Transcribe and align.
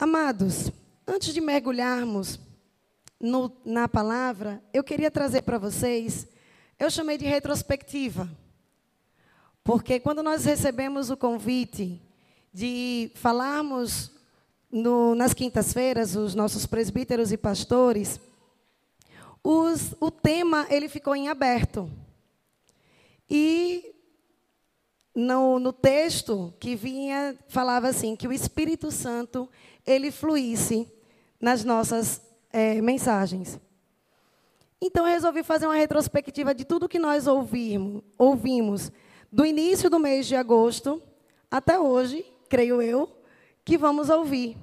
Amados, 0.00 0.70
antes 1.04 1.34
de 1.34 1.40
mergulharmos 1.40 2.38
no, 3.18 3.50
na 3.64 3.88
palavra, 3.88 4.62
eu 4.72 4.84
queria 4.84 5.10
trazer 5.10 5.42
para 5.42 5.58
vocês, 5.58 6.24
eu 6.78 6.88
chamei 6.88 7.18
de 7.18 7.24
retrospectiva. 7.24 8.30
Porque 9.64 9.98
quando 9.98 10.22
nós 10.22 10.44
recebemos 10.44 11.10
o 11.10 11.16
convite 11.16 12.00
de 12.54 13.10
falarmos 13.16 14.12
no, 14.70 15.16
nas 15.16 15.34
quintas-feiras, 15.34 16.14
os 16.14 16.32
nossos 16.32 16.64
presbíteros 16.64 17.32
e 17.32 17.36
pastores, 17.36 18.20
os, 19.42 19.96
o 19.98 20.12
tema 20.12 20.64
ele 20.70 20.88
ficou 20.88 21.16
em 21.16 21.26
aberto. 21.26 21.90
E 23.28 23.96
no, 25.12 25.58
no 25.58 25.72
texto 25.72 26.54
que 26.60 26.76
vinha, 26.76 27.36
falava 27.48 27.88
assim, 27.88 28.14
que 28.14 28.28
o 28.28 28.32
Espírito 28.32 28.92
Santo 28.92 29.50
ele 29.88 30.10
fluísse 30.10 30.86
nas 31.40 31.64
nossas 31.64 32.20
é, 32.52 32.80
mensagens. 32.82 33.58
Então, 34.80 35.06
eu 35.06 35.12
resolvi 35.12 35.42
fazer 35.42 35.66
uma 35.66 35.74
retrospectiva 35.74 36.54
de 36.54 36.64
tudo 36.64 36.88
que 36.88 36.98
nós 36.98 37.26
ouvimos, 37.26 38.02
ouvimos 38.16 38.92
do 39.32 39.44
início 39.44 39.88
do 39.88 39.98
mês 39.98 40.26
de 40.26 40.36
agosto 40.36 41.02
até 41.50 41.78
hoje, 41.78 42.24
creio 42.48 42.82
eu, 42.82 43.10
que 43.64 43.78
vamos 43.78 44.10
ouvir. 44.10 44.56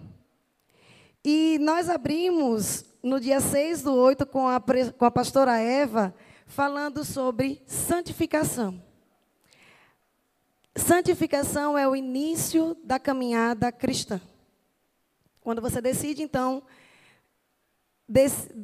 E 1.23 1.57
nós 1.59 1.89
abrimos 1.89 2.85
no 3.01 3.19
dia 3.19 3.39
6 3.39 3.81
do 3.81 3.93
8 3.95 4.25
com 4.27 4.47
a, 4.47 4.61
com 4.97 5.05
a 5.05 5.11
pastora 5.11 5.57
Eva, 5.57 6.13
falando 6.45 7.03
sobre 7.03 7.61
santificação. 7.65 8.81
Santificação 10.75 11.77
é 11.77 11.87
o 11.87 11.95
início 11.95 12.77
da 12.83 12.99
caminhada 12.99 13.71
cristã. 13.71 14.21
Quando 15.45 15.61
você 15.61 15.79
decide, 15.79 16.23
então, 16.23 16.63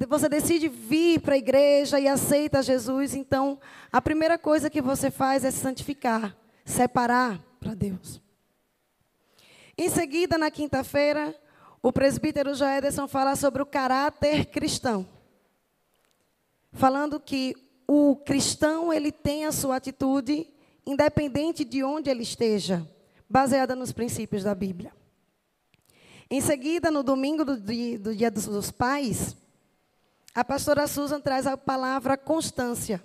você 0.10 0.28
decide 0.28 0.68
vir 0.68 1.22
para 1.22 1.36
a 1.36 1.38
igreja 1.38 2.00
e 2.00 2.08
aceita 2.08 2.64
Jesus, 2.64 3.14
então, 3.14 3.60
a 3.92 4.02
primeira 4.02 4.36
coisa 4.36 4.68
que 4.68 4.82
você 4.82 5.12
faz 5.12 5.46
é 5.46 5.52
se 5.52 5.60
santificar, 5.60 6.36
separar 6.66 7.40
para 7.60 7.76
Deus. 7.76 8.20
Em 9.78 9.90
seguida, 9.90 10.40
na 10.40 10.50
quinta-feira, 10.50 11.40
o 11.84 11.94
presbítero 11.94 12.56
Joederson 12.56 13.08
fala 13.08 13.36
sobre 13.36 13.62
o 13.62 13.66
caráter 13.68 14.48
cristão. 14.48 15.08
Falando 16.72 17.20
que 17.20 17.56
o 17.88 18.16
cristão, 18.16 18.92
ele 18.92 19.12
tem 19.12 19.46
a 19.46 19.52
sua 19.52 19.76
atitude 19.76 20.48
independente 20.84 21.64
de 21.64 21.84
onde 21.84 22.10
ele 22.10 22.24
esteja, 22.24 22.90
baseada 23.30 23.76
nos 23.76 23.92
princípios 23.92 24.44
da 24.44 24.56
Bíblia. 24.56 25.00
Em 26.34 26.40
seguida, 26.40 26.90
no 26.90 27.04
domingo 27.04 27.44
do 27.44 27.60
dia, 27.60 28.00
do 28.00 28.16
dia 28.16 28.32
dos, 28.32 28.72
Pais, 28.72 29.36
a 30.34 30.46
pastora 30.46 30.88
Susan 30.88 31.20
traz 31.20 31.46
a 31.46 31.58
palavra 31.58 32.16
constância. 32.16 33.04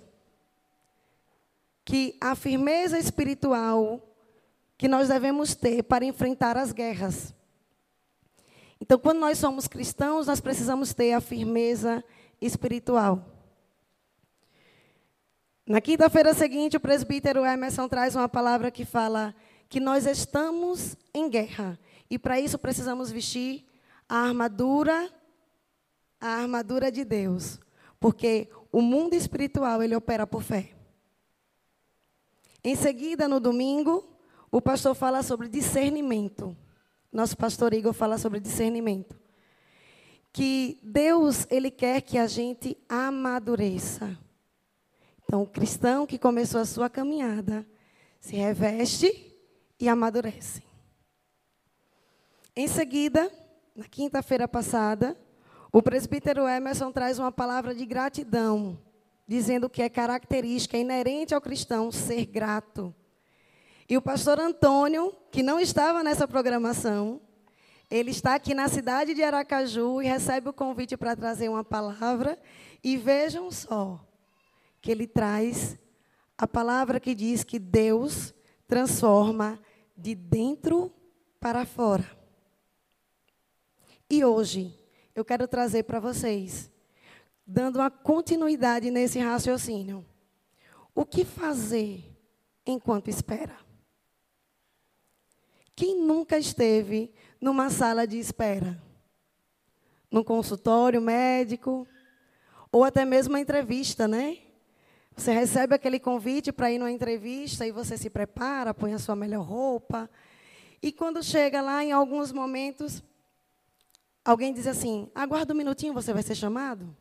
Que 1.83 2.15
a 2.21 2.35
firmeza 2.35 2.97
espiritual 2.97 4.01
que 4.77 4.87
nós 4.87 5.09
devemos 5.09 5.53
ter 5.53 5.83
para 5.83 6.05
enfrentar 6.05 6.55
as 6.55 6.71
guerras. 6.71 7.33
Então, 8.79 8.97
quando 8.97 9.19
nós 9.19 9.37
somos 9.37 9.67
cristãos, 9.67 10.25
nós 10.25 10.39
precisamos 10.39 10.93
ter 10.93 11.11
a 11.11 11.19
firmeza 11.19 12.01
espiritual. 12.39 13.25
Na 15.65 15.81
quinta-feira 15.81 16.33
seguinte, 16.33 16.77
o 16.77 16.79
presbítero 16.79 17.45
Emerson 17.45 17.89
traz 17.89 18.15
uma 18.15 18.29
palavra 18.29 18.71
que 18.71 18.85
fala 18.85 19.35
que 19.67 19.81
nós 19.81 20.05
estamos 20.05 20.95
em 21.13 21.29
guerra. 21.29 21.77
E 22.09 22.17
para 22.17 22.39
isso 22.39 22.57
precisamos 22.57 23.11
vestir 23.11 23.65
a 24.07 24.17
armadura, 24.19 25.11
a 26.19 26.27
armadura 26.27 26.91
de 26.91 27.03
Deus. 27.03 27.59
Porque 27.99 28.49
o 28.71 28.81
mundo 28.81 29.13
espiritual, 29.13 29.81
ele 29.81 29.95
opera 29.95 30.25
por 30.25 30.41
fé. 30.41 30.71
Em 32.63 32.75
seguida, 32.75 33.27
no 33.27 33.39
domingo, 33.39 34.07
o 34.51 34.61
pastor 34.61 34.95
fala 34.95 35.23
sobre 35.23 35.47
discernimento. 35.47 36.55
Nosso 37.11 37.37
pastor 37.37 37.73
Igor 37.73 37.93
fala 37.93 38.17
sobre 38.17 38.39
discernimento. 38.39 39.19
Que 40.31 40.79
Deus, 40.83 41.47
ele 41.49 41.71
quer 41.71 42.01
que 42.01 42.17
a 42.17 42.27
gente 42.27 42.77
amadureça. 42.87 44.17
Então, 45.23 45.41
o 45.41 45.47
cristão 45.47 46.05
que 46.05 46.17
começou 46.17 46.61
a 46.61 46.65
sua 46.65 46.89
caminhada 46.89 47.65
se 48.19 48.35
reveste 48.35 49.35
e 49.79 49.89
amadurece. 49.89 50.66
Em 52.59 52.67
seguida, 52.67 53.31
na 53.75 53.85
quinta-feira 53.85 54.47
passada, 54.47 55.15
o 55.71 55.79
presbítero 55.79 56.47
Emerson 56.47 56.91
traz 56.91 57.19
uma 57.19 57.31
palavra 57.31 57.75
de 57.75 57.85
gratidão, 57.85 58.81
dizendo 59.27 59.69
que 59.69 59.79
é 59.79 59.87
característica 59.87 60.75
é 60.75 60.79
inerente 60.79 61.35
ao 61.35 61.39
cristão 61.39 61.91
ser 61.91 62.25
grato. 62.25 62.95
E 63.87 63.95
o 63.95 64.01
pastor 64.01 64.39
Antônio, 64.39 65.15
que 65.29 65.43
não 65.43 65.59
estava 65.59 66.03
nessa 66.03 66.27
programação, 66.27 67.21
ele 67.91 68.09
está 68.09 68.33
aqui 68.33 68.55
na 68.55 68.67
cidade 68.67 69.13
de 69.13 69.21
Aracaju 69.21 70.01
e 70.01 70.07
recebe 70.07 70.49
o 70.49 70.53
convite 70.53 70.97
para 70.97 71.15
trazer 71.15 71.49
uma 71.49 71.63
palavra. 71.63 72.39
E 72.83 72.97
vejam 72.97 73.51
só, 73.51 74.03
que 74.81 74.89
ele 74.89 75.05
traz 75.05 75.77
a 76.35 76.47
palavra 76.47 76.99
que 76.99 77.13
diz 77.13 77.43
que 77.43 77.59
Deus 77.59 78.33
transforma 78.67 79.59
de 79.95 80.15
dentro 80.15 80.91
para 81.39 81.63
fora. 81.63 82.16
E 84.09 84.23
hoje, 84.23 84.73
eu 85.13 85.25
quero 85.25 85.47
trazer 85.47 85.83
para 85.83 85.99
vocês, 85.99 86.71
dando 87.45 87.79
uma 87.79 87.91
continuidade 87.91 88.89
nesse 88.89 89.19
raciocínio. 89.19 90.05
O 90.95 91.05
que 91.05 91.25
fazer 91.25 92.03
enquanto 92.65 93.09
espera? 93.09 93.57
Quem 95.75 95.99
nunca 96.01 96.37
esteve 96.39 97.13
numa 97.39 97.69
sala 97.69 98.07
de 98.07 98.17
espera? 98.17 98.81
Num 100.09 100.23
consultório 100.23 101.01
médico? 101.01 101.85
Ou 102.71 102.83
até 102.83 103.03
mesmo 103.05 103.33
uma 103.33 103.41
entrevista, 103.41 104.07
né? 104.07 104.37
Você 105.15 105.31
recebe 105.33 105.75
aquele 105.75 105.99
convite 105.99 106.51
para 106.51 106.71
ir 106.71 106.77
numa 106.77 106.91
entrevista 106.91 107.67
e 107.67 107.71
você 107.71 107.97
se 107.97 108.09
prepara, 108.09 108.73
põe 108.73 108.93
a 108.93 108.99
sua 108.99 109.15
melhor 109.15 109.43
roupa. 109.43 110.09
E 110.81 110.91
quando 110.91 111.21
chega 111.21 111.61
lá, 111.61 111.83
em 111.83 111.91
alguns 111.91 112.31
momentos, 112.31 113.03
alguém 114.27 114.53
diz 114.53 114.67
assim: 114.67 115.09
aguarda 115.15 115.53
um 115.53 115.57
minutinho, 115.57 115.93
você 115.93 116.13
vai 116.13 116.21
ser 116.21 116.35
chamado. 116.35 116.95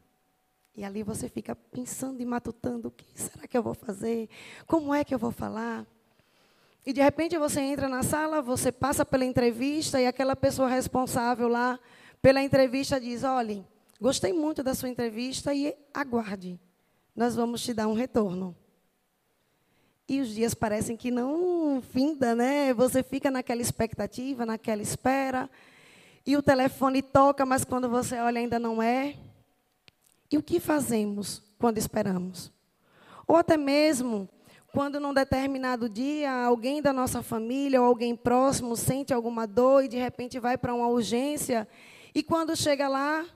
E 0.77 0.85
ali 0.85 1.03
você 1.03 1.29
fica 1.29 1.57
pensando 1.57 2.21
e 2.21 2.25
matutando: 2.25 2.89
o 2.89 2.91
que 2.91 3.05
será 3.15 3.49
que 3.49 3.59
eu 3.59 3.63
vou 3.63 3.75
fazer? 3.75 4.29
Como 4.67 4.95
é 4.95 5.05
que 5.05 5.15
eu 5.15 5.19
vou 5.19 5.33
falar? 5.33 5.85
E 6.85 6.93
de 6.93 7.03
repente 7.03 7.37
você 7.37 7.61
entra 7.61 7.89
na 7.89 8.05
sala, 8.05 8.41
você 8.41 8.71
passa 8.71 9.05
pela 9.05 9.25
entrevista 9.25 10.01
e 10.01 10.07
aquela 10.07 10.37
pessoa 10.37 10.69
responsável 10.69 11.49
lá 11.49 11.81
pela 12.23 12.41
entrevista 12.41 13.01
diz: 13.01 13.25
olhe, 13.25 13.67
gostei 14.01 14.33
muito 14.33 14.63
da 14.63 14.75
sua 14.75 14.89
entrevista 14.89 15.53
e 15.53 15.75
aguarde, 15.93 16.61
nós 17.15 17.35
vamos 17.35 17.63
te 17.63 17.75
dar 17.75 17.89
um 17.89 17.95
retorno. 17.95 18.55
E 20.09 20.21
os 20.21 20.29
dias 20.29 20.55
parecem 20.55 20.97
que 20.97 21.11
não 21.11 21.83
finda, 21.83 22.33
né? 22.37 22.73
Você 22.75 23.03
fica 23.03 23.29
naquela 23.29 23.61
expectativa, 23.61 24.47
naquela 24.47 24.81
espera. 24.81 25.51
E 26.27 26.37
o 26.37 26.43
telefone 26.43 27.03
toca, 27.03 27.47
mas 27.47 27.65
quando 27.65 27.89
você 27.89 28.19
olha 28.19 28.41
ainda 28.41 28.59
não 28.59 28.83
é. 28.83 29.17
E 30.31 30.37
o 30.37 30.43
que 30.43 30.59
fazemos 30.59 31.43
quando 31.59 31.79
esperamos? 31.79 32.53
Ou 33.27 33.37
até 33.37 33.57
mesmo 33.57 34.29
quando 34.73 35.01
num 35.01 35.15
determinado 35.15 35.89
dia 35.89 36.31
alguém 36.31 36.83
da 36.83 36.93
nossa 36.93 37.23
família 37.23 37.81
ou 37.81 37.87
alguém 37.87 38.15
próximo 38.15 38.77
sente 38.77 39.15
alguma 39.15 39.47
dor 39.47 39.85
e 39.85 39.89
de 39.89 39.97
repente 39.97 40.39
vai 40.39 40.59
para 40.59 40.75
uma 40.75 40.89
urgência 40.89 41.67
e 42.17 42.23
quando 42.23 42.57
chega 42.57 42.89
lá, 42.89 43.27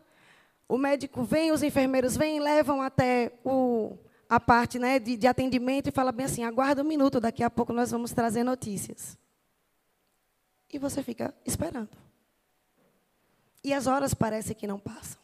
o 0.67 0.79
médico 0.79 1.23
vem, 1.23 1.53
os 1.53 1.63
enfermeiros 1.63 2.17
vêm, 2.17 2.41
levam 2.41 2.81
até 2.81 3.31
o, 3.45 3.97
a 4.27 4.41
parte 4.41 4.79
né, 4.79 4.99
de, 4.99 5.19
de 5.19 5.27
atendimento 5.27 5.89
e 5.89 5.93
fala 5.93 6.11
bem 6.11 6.25
assim, 6.25 6.45
aguarda 6.45 6.83
um 6.83 6.87
minuto, 6.87 7.21
daqui 7.21 7.43
a 7.43 7.51
pouco 7.51 7.73
nós 7.75 7.91
vamos 7.91 8.13
trazer 8.13 8.43
notícias. 8.43 9.19
E 10.73 10.79
você 10.79 11.03
fica 11.03 11.35
esperando. 11.45 12.10
E 13.63 13.73
as 13.73 13.87
horas 13.87 14.15
parecem 14.15 14.57
que 14.57 14.67
não 14.67 14.79
passam. 14.79 15.21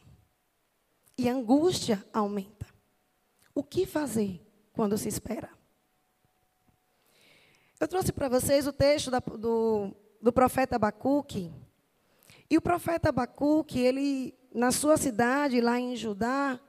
E 1.17 1.29
a 1.29 1.33
angústia 1.33 2.05
aumenta. 2.13 2.67
O 3.55 3.63
que 3.63 3.87
fazer 3.87 4.41
quando 4.73 4.99
se 4.99 5.09
espera? 5.09 5.49
Eu 7.81 7.89
trouxe 7.89 8.13
para 8.13 8.29
vocês 8.29 8.67
o 8.67 8.73
texto 8.73 9.11
da, 9.11 9.19
do, 9.19 9.95
do 10.21 10.33
profeta 10.33 10.77
Abacuque. 10.77 11.53
E 12.49 12.57
o 12.57 12.63
profeta 12.63 13.09
Abacuque, 13.09 13.81
ele, 13.81 14.35
na 14.55 14.71
sua 14.71 14.97
cidade, 14.97 15.61
lá 15.61 15.79
em 15.81 15.97
Judá, 15.97 16.61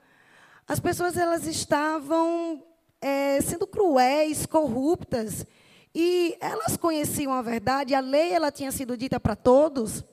as 0.67 0.79
pessoas 0.79 1.15
elas 1.15 1.45
estavam 1.45 2.63
é, 2.99 3.39
sendo 3.41 3.67
cruéis, 3.67 4.45
corruptas, 4.45 5.45
e 5.93 6.37
elas 6.39 6.75
conheciam 6.77 7.33
a 7.33 7.41
verdade, 7.41 7.95
a 7.95 7.99
lei 7.99 8.33
ela 8.33 8.51
tinha 8.51 8.71
sido 8.71 8.97
dita 8.97 9.19
para 9.19 9.35
todos. 9.35 10.03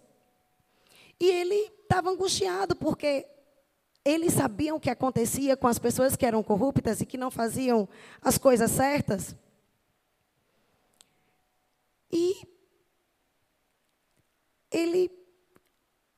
E 1.24 1.30
ele 1.30 1.72
estava 1.82 2.10
angustiado, 2.10 2.76
porque 2.76 3.26
eles 4.04 4.34
sabiam 4.34 4.76
o 4.76 4.80
que 4.80 4.90
acontecia 4.90 5.56
com 5.56 5.66
as 5.66 5.78
pessoas 5.78 6.16
que 6.16 6.26
eram 6.26 6.42
corruptas 6.42 7.00
e 7.00 7.06
que 7.06 7.16
não 7.16 7.30
faziam 7.30 7.88
as 8.20 8.36
coisas 8.36 8.70
certas. 8.70 9.34
E 12.12 12.46
ele 14.70 15.10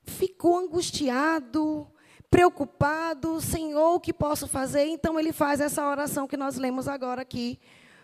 ficou 0.03 0.57
angustiado, 0.57 1.89
preocupado, 2.29 3.39
Senhor, 3.39 3.95
o 3.95 4.01
que 4.01 4.11
posso 4.11 4.45
fazer? 4.45 4.87
Então 4.87 5.17
ele 5.17 5.31
faz 5.31 5.61
essa 5.61 5.87
oração 5.87 6.27
que 6.27 6.35
nós 6.35 6.57
lemos 6.57 6.85
agora 6.85 7.21
aqui 7.21 7.57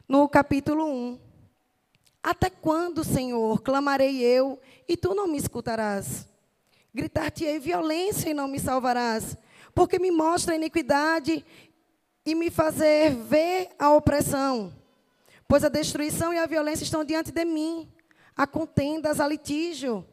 no 0.07 0.29
capítulo 0.29 0.85
1. 0.85 1.19
Até 2.23 2.49
quando, 2.49 3.03
Senhor, 3.03 3.61
clamarei 3.61 4.21
eu 4.21 4.57
e 4.87 4.95
tu 4.95 5.13
não 5.13 5.27
me 5.27 5.37
escutarás? 5.37 6.31
Gritar-te-ei 6.93 7.59
violência 7.59 8.29
e 8.29 8.33
não 8.33 8.47
me 8.47 8.59
salvarás, 8.59 9.35
porque 9.73 9.97
me 9.97 10.11
mostra 10.11 10.53
a 10.53 10.55
iniquidade 10.55 11.43
e 12.25 12.35
me 12.35 12.51
fazer 12.51 13.15
ver 13.15 13.69
a 13.79 13.91
opressão. 13.91 14.71
Pois 15.47 15.63
a 15.63 15.69
destruição 15.69 16.33
e 16.33 16.37
a 16.37 16.45
violência 16.45 16.83
estão 16.83 17.03
diante 17.03 17.31
de 17.31 17.45
mim, 17.45 17.89
a 18.35 18.45
contendas, 18.45 19.19
a 19.19 19.27
litígio. 19.27 20.05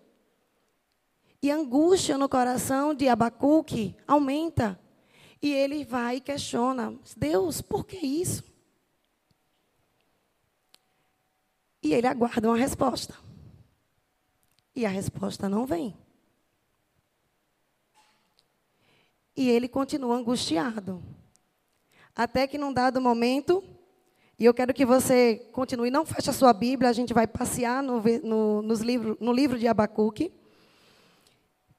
E 1.43 1.50
a 1.50 1.56
angústia 1.56 2.19
no 2.19 2.29
coração 2.29 2.94
de 2.94 3.09
Abacuque 3.09 3.97
aumenta. 4.06 4.79
E 5.41 5.53
ele 5.53 5.85
vai 5.85 6.17
e 6.17 6.21
questiona: 6.21 6.94
Deus, 7.17 7.62
por 7.62 7.87
que 7.87 7.97
isso? 7.97 8.44
E 11.83 11.94
ele 11.94 12.06
aguarda 12.06 12.49
uma 12.49 12.56
resposta. 12.56 13.15
E 14.76 14.85
a 14.85 14.88
resposta 14.91 15.49
não 15.49 15.65
vem. 15.65 15.97
E 19.40 19.48
ele 19.48 19.69
continua 19.69 20.16
angustiado. 20.16 21.02
Até 22.14 22.46
que 22.46 22.58
num 22.58 22.75
dado 22.75 23.00
momento, 23.00 23.64
e 24.38 24.44
eu 24.44 24.52
quero 24.52 24.75
que 24.75 24.84
você 24.84 25.48
continue, 25.50 25.90
não 25.90 26.04
feche 26.04 26.28
a 26.28 26.32
sua 26.34 26.52
Bíblia, 26.52 26.90
a 26.90 26.92
gente 26.92 27.14
vai 27.14 27.26
passear 27.26 27.82
no, 27.82 28.02
no, 28.22 28.60
nos 28.60 28.81
livro, 28.81 29.16
no 29.19 29.32
livro 29.32 29.58
de 29.58 29.66
Abacuque. 29.66 30.31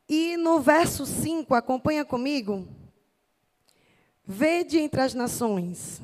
E 0.10 0.38
no 0.38 0.60
verso 0.60 1.06
5, 1.06 1.54
acompanha 1.54 2.04
comigo. 2.04 2.68
Vede 4.26 4.80
entre 4.80 5.00
as 5.00 5.14
nações, 5.14 6.02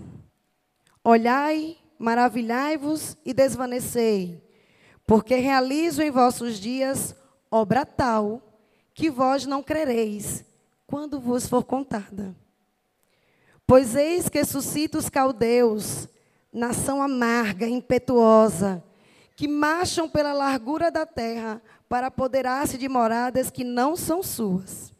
olhai, 1.03 1.75
maravilhai-vos 1.97 3.17
e 3.25 3.33
desvanecei, 3.33 4.43
porque 5.07 5.33
realizo 5.37 6.03
em 6.03 6.11
vossos 6.11 6.59
dias 6.59 7.15
obra 7.49 7.83
tal 7.83 8.43
que 8.93 9.09
vós 9.09 9.47
não 9.47 9.63
crereis, 9.63 10.45
quando 10.87 11.19
vos 11.19 11.45
for 11.45 11.65
contada. 11.65 12.33
Pois 13.67 13.95
eis 13.95 14.29
que 14.29 14.43
suscita 14.45 14.97
os 14.97 15.09
caldeus, 15.09 16.07
nação 16.51 17.01
amarga, 17.01 17.67
impetuosa, 17.67 18.81
que 19.35 19.47
marcham 19.47 20.09
pela 20.09 20.31
largura 20.31 20.89
da 20.89 21.05
terra 21.05 21.61
para 21.89 22.07
apoderar-se 22.07 22.77
de 22.77 22.87
moradas 22.87 23.51
que 23.51 23.65
não 23.65 23.97
são 23.97 24.23
suas. 24.23 24.93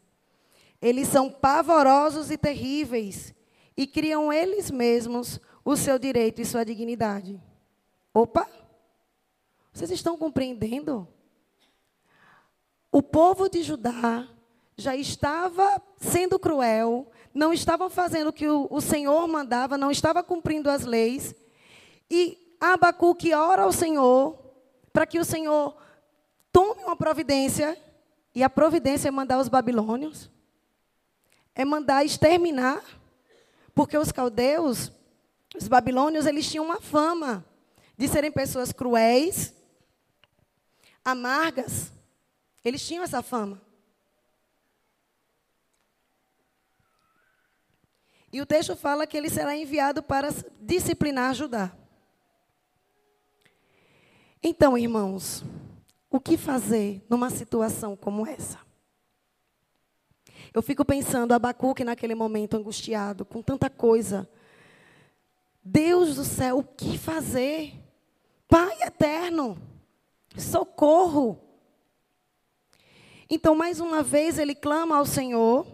Eles 0.80 1.08
são 1.08 1.30
pavorosos 1.30 2.30
e 2.30 2.36
terríveis 2.36 3.34
e 3.76 3.86
criam 3.86 4.32
eles 4.32 4.70
mesmos 4.70 5.40
o 5.64 5.74
seu 5.74 5.98
direito 5.98 6.40
e 6.40 6.44
sua 6.44 6.64
dignidade. 6.64 7.42
Opa! 8.12 8.48
Vocês 9.72 9.90
estão 9.90 10.16
compreendendo? 10.16 11.08
O 12.92 13.02
povo 13.02 13.48
de 13.48 13.62
Judá 13.62 14.28
já 14.78 14.94
estava 14.94 15.82
sendo 15.96 16.38
cruel, 16.38 17.10
não 17.34 17.52
estava 17.52 17.90
fazendo 17.90 18.28
o 18.28 18.32
que 18.32 18.46
o, 18.46 18.68
o 18.70 18.80
Senhor 18.80 19.26
mandava, 19.26 19.76
não 19.76 19.90
estava 19.90 20.22
cumprindo 20.22 20.70
as 20.70 20.84
leis. 20.84 21.34
E 22.08 22.54
Abacuque 22.60 23.34
ora 23.34 23.62
ao 23.62 23.72
Senhor 23.72 24.38
para 24.92 25.04
que 25.04 25.18
o 25.18 25.24
Senhor 25.24 25.76
tome 26.52 26.84
uma 26.84 26.96
providência. 26.96 27.76
E 28.34 28.42
a 28.42 28.48
providência 28.48 29.08
é 29.08 29.10
mandar 29.10 29.40
os 29.40 29.48
babilônios, 29.48 30.30
é 31.56 31.64
mandar 31.64 32.04
exterminar, 32.04 32.84
porque 33.74 33.98
os 33.98 34.12
caldeus, 34.12 34.92
os 35.56 35.66
babilônios, 35.66 36.24
eles 36.24 36.48
tinham 36.48 36.64
uma 36.64 36.80
fama 36.80 37.44
de 37.96 38.06
serem 38.06 38.30
pessoas 38.30 38.70
cruéis, 38.70 39.52
amargas. 41.04 41.92
Eles 42.64 42.86
tinham 42.86 43.02
essa 43.02 43.22
fama. 43.22 43.60
E 48.32 48.40
o 48.40 48.46
texto 48.46 48.76
fala 48.76 49.06
que 49.06 49.16
ele 49.16 49.30
será 49.30 49.56
enviado 49.56 50.02
para 50.02 50.28
disciplinar 50.60 51.34
Judá. 51.34 51.72
Então, 54.42 54.76
irmãos, 54.76 55.44
o 56.10 56.20
que 56.20 56.36
fazer 56.36 57.02
numa 57.08 57.30
situação 57.30 57.96
como 57.96 58.26
essa? 58.26 58.58
Eu 60.52 60.62
fico 60.62 60.84
pensando, 60.84 61.32
Abacuque 61.32 61.84
naquele 61.84 62.14
momento 62.14 62.56
angustiado, 62.56 63.24
com 63.24 63.42
tanta 63.42 63.68
coisa. 63.68 64.28
Deus 65.62 66.16
do 66.16 66.24
céu, 66.24 66.58
o 66.58 66.64
que 66.64 66.96
fazer? 66.96 67.74
Pai 68.46 68.82
eterno, 68.82 69.58
socorro. 70.36 71.38
Então, 73.28 73.54
mais 73.54 73.80
uma 73.80 74.02
vez, 74.02 74.38
ele 74.38 74.54
clama 74.54 74.96
ao 74.96 75.04
Senhor. 75.04 75.66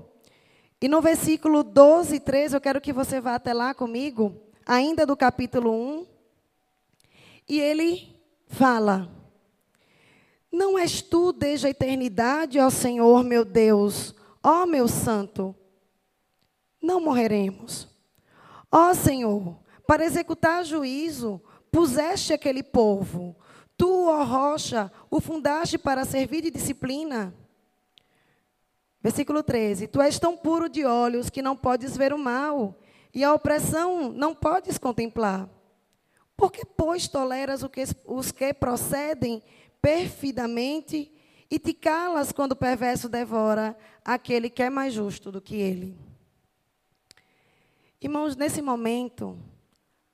E 0.84 0.88
no 0.88 1.00
versículo 1.00 1.64
12 1.64 2.16
e 2.16 2.20
13, 2.20 2.56
eu 2.56 2.60
quero 2.60 2.78
que 2.78 2.92
você 2.92 3.18
vá 3.18 3.36
até 3.36 3.54
lá 3.54 3.72
comigo, 3.72 4.36
ainda 4.66 5.06
do 5.06 5.16
capítulo 5.16 5.72
1. 5.72 6.06
E 7.48 7.58
ele 7.58 8.14
fala: 8.48 9.10
Não 10.52 10.78
és 10.78 11.00
tu 11.00 11.32
desde 11.32 11.68
a 11.68 11.70
eternidade, 11.70 12.60
ó 12.60 12.68
Senhor 12.68 13.24
meu 13.24 13.46
Deus, 13.46 14.14
ó 14.42 14.66
meu 14.66 14.86
santo? 14.86 15.56
Não 16.82 17.00
morreremos. 17.00 17.88
Ó 18.70 18.92
Senhor, 18.92 19.56
para 19.86 20.04
executar 20.04 20.66
juízo, 20.66 21.40
puseste 21.72 22.34
aquele 22.34 22.62
povo. 22.62 23.34
Tu, 23.74 24.06
ó 24.06 24.22
rocha, 24.22 24.92
o 25.10 25.18
fundaste 25.18 25.78
para 25.78 26.04
servir 26.04 26.42
de 26.42 26.50
disciplina. 26.50 27.34
Versículo 29.04 29.42
13: 29.42 29.86
Tu 29.86 30.00
és 30.00 30.18
tão 30.18 30.34
puro 30.34 30.66
de 30.66 30.86
olhos 30.86 31.28
que 31.28 31.42
não 31.42 31.54
podes 31.54 31.94
ver 31.94 32.14
o 32.14 32.18
mal, 32.18 32.74
e 33.12 33.22
a 33.22 33.34
opressão 33.34 34.10
não 34.10 34.34
podes 34.34 34.78
contemplar. 34.78 35.46
Por 36.34 36.50
que, 36.50 36.64
pois, 36.64 37.06
toleras 37.06 37.62
os 38.06 38.32
que 38.32 38.54
procedem 38.54 39.42
perfidamente 39.82 41.12
e 41.50 41.58
te 41.58 41.74
calas 41.74 42.32
quando 42.32 42.52
o 42.52 42.56
perverso 42.56 43.06
devora 43.06 43.76
aquele 44.02 44.48
que 44.48 44.62
é 44.62 44.70
mais 44.70 44.94
justo 44.94 45.30
do 45.30 45.40
que 45.40 45.56
ele? 45.56 45.94
Irmãos, 48.00 48.34
nesse 48.34 48.62
momento, 48.62 49.38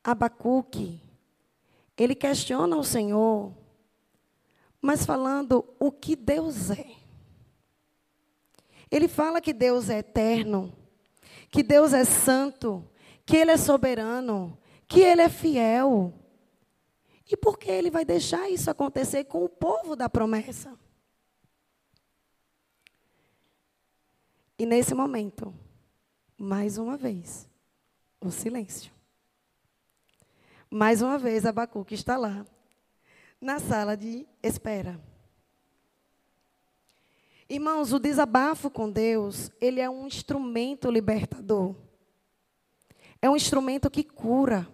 Abacuque, 0.03 1.01
ele 1.97 2.17
questiona 2.17 2.77
o 2.77 2.83
Senhor, 2.83 3.53
mas 4.83 5.07
falando 5.07 5.65
o 5.79 5.93
que 5.93 6.17
Deus 6.17 6.73
é. 6.73 7.00
Ele 8.91 9.07
fala 9.07 9.41
que 9.41 9.53
Deus 9.53 9.89
é 9.89 9.99
eterno, 9.99 10.73
que 11.51 11.63
Deus 11.63 11.93
é 11.93 12.05
santo, 12.05 12.85
que 13.25 13.37
Ele 13.37 13.53
é 13.53 13.57
soberano, 13.57 14.59
que 14.89 15.01
Ele 15.01 15.23
é 15.23 15.29
fiel. 15.29 16.13
E 17.31 17.37
por 17.37 17.59
que 17.59 17.71
Ele 17.71 17.91
vai 17.91 18.05
deixar 18.05 18.51
isso 18.51 18.71
acontecer 18.71 19.25
com 19.25 19.45
o 19.45 19.49
povo 19.49 19.95
da 19.95 20.09
promessa? 20.09 20.77
E 24.59 24.67
nesse 24.67 24.95
momento, 24.95 25.55
mais 26.37 26.77
uma 26.77 26.97
vez, 26.97 27.49
o 28.21 28.31
silêncio. 28.31 28.93
Mais 30.69 31.01
uma 31.01 31.19
vez, 31.19 31.47
Abacuque 31.47 31.95
está 31.95 32.17
lá, 32.17 32.45
na 33.41 33.59
sala 33.59 33.97
de 33.97 34.27
espera. 34.43 35.01
Irmãos, 37.51 37.93
o 37.93 37.99
desabafo 37.99 38.71
com 38.71 38.89
Deus, 38.89 39.51
ele 39.61 39.81
é 39.81 39.91
um 39.91 40.07
instrumento 40.07 40.89
libertador. 40.89 41.75
É 43.21 43.29
um 43.29 43.35
instrumento 43.35 43.91
que 43.91 44.05
cura. 44.05 44.69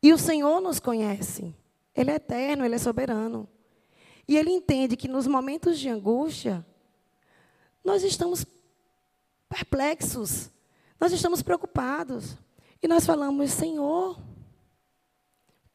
E 0.00 0.12
o 0.12 0.18
Senhor 0.18 0.60
nos 0.60 0.78
conhece. 0.78 1.52
Ele 1.96 2.12
é 2.12 2.14
eterno, 2.14 2.64
ele 2.64 2.76
é 2.76 2.78
soberano. 2.78 3.48
E 4.28 4.36
ele 4.36 4.52
entende 4.52 4.96
que 4.96 5.08
nos 5.08 5.26
momentos 5.26 5.80
de 5.80 5.88
angústia, 5.88 6.64
nós 7.84 8.04
estamos 8.04 8.46
perplexos, 9.48 10.48
nós 11.00 11.12
estamos 11.12 11.42
preocupados. 11.42 12.38
E 12.80 12.86
nós 12.86 13.04
falamos: 13.04 13.50
Senhor, 13.50 14.16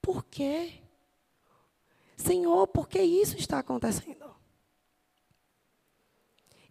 por 0.01 0.23
quê? 0.23 0.75
Senhor, 2.15 2.67
por 2.67 2.87
que 2.87 3.01
isso 3.01 3.35
está 3.35 3.59
acontecendo? 3.59 4.31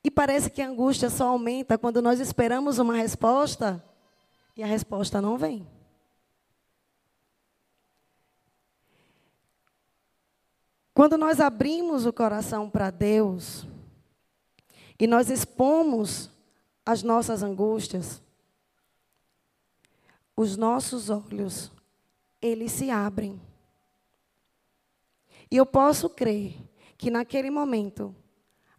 E 0.03 0.11
parece 0.11 0.51
que 0.51 0.63
a 0.63 0.69
angústia 0.69 1.11
só 1.11 1.29
aumenta 1.29 1.77
quando 1.77 2.01
nós 2.01 2.21
esperamos 2.21 2.79
uma 2.79 2.95
resposta 2.95 3.85
e 4.57 4.63
a 4.63 4.67
resposta 4.67 5.21
não 5.21 5.37
vem. 5.37 5.67
Quando 10.95 11.17
nós 11.17 11.41
abrimos 11.41 12.05
o 12.05 12.13
coração 12.13 12.69
para 12.69 12.91
Deus 12.91 13.67
e 14.99 15.07
nós 15.07 15.31
expomos 15.31 16.31
as 16.85 17.03
nossas 17.03 17.43
angústias, 17.43 18.23
os 20.37 20.57
nossos 20.57 21.11
olhos, 21.11 21.71
eles 22.41 22.73
se 22.73 22.91
abrem. 22.91 23.41
E 25.51 25.57
eu 25.57 25.67
posso 25.67 26.09
crer 26.09 26.55
que 26.97 27.11
naquele 27.11 27.51
momento, 27.51 28.15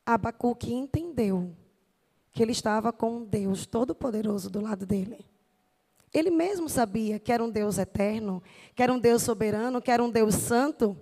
Abacuque 0.05 0.73
entendeu 0.73 1.00
que 2.31 2.41
ele 2.41 2.51
estava 2.51 2.93
com 2.93 3.17
um 3.17 3.25
Deus 3.25 3.65
todo-poderoso 3.65 4.49
do 4.49 4.61
lado 4.61 4.85
dele. 4.85 5.25
Ele 6.13 6.29
mesmo 6.29 6.67
sabia 6.67 7.19
que 7.19 7.31
era 7.31 7.43
um 7.43 7.49
Deus 7.49 7.77
eterno, 7.77 8.43
que 8.75 8.83
era 8.83 8.91
um 8.91 8.99
Deus 8.99 9.23
soberano, 9.23 9.81
que 9.81 9.91
era 9.91 10.03
um 10.03 10.09
Deus 10.09 10.35
santo. 10.35 10.97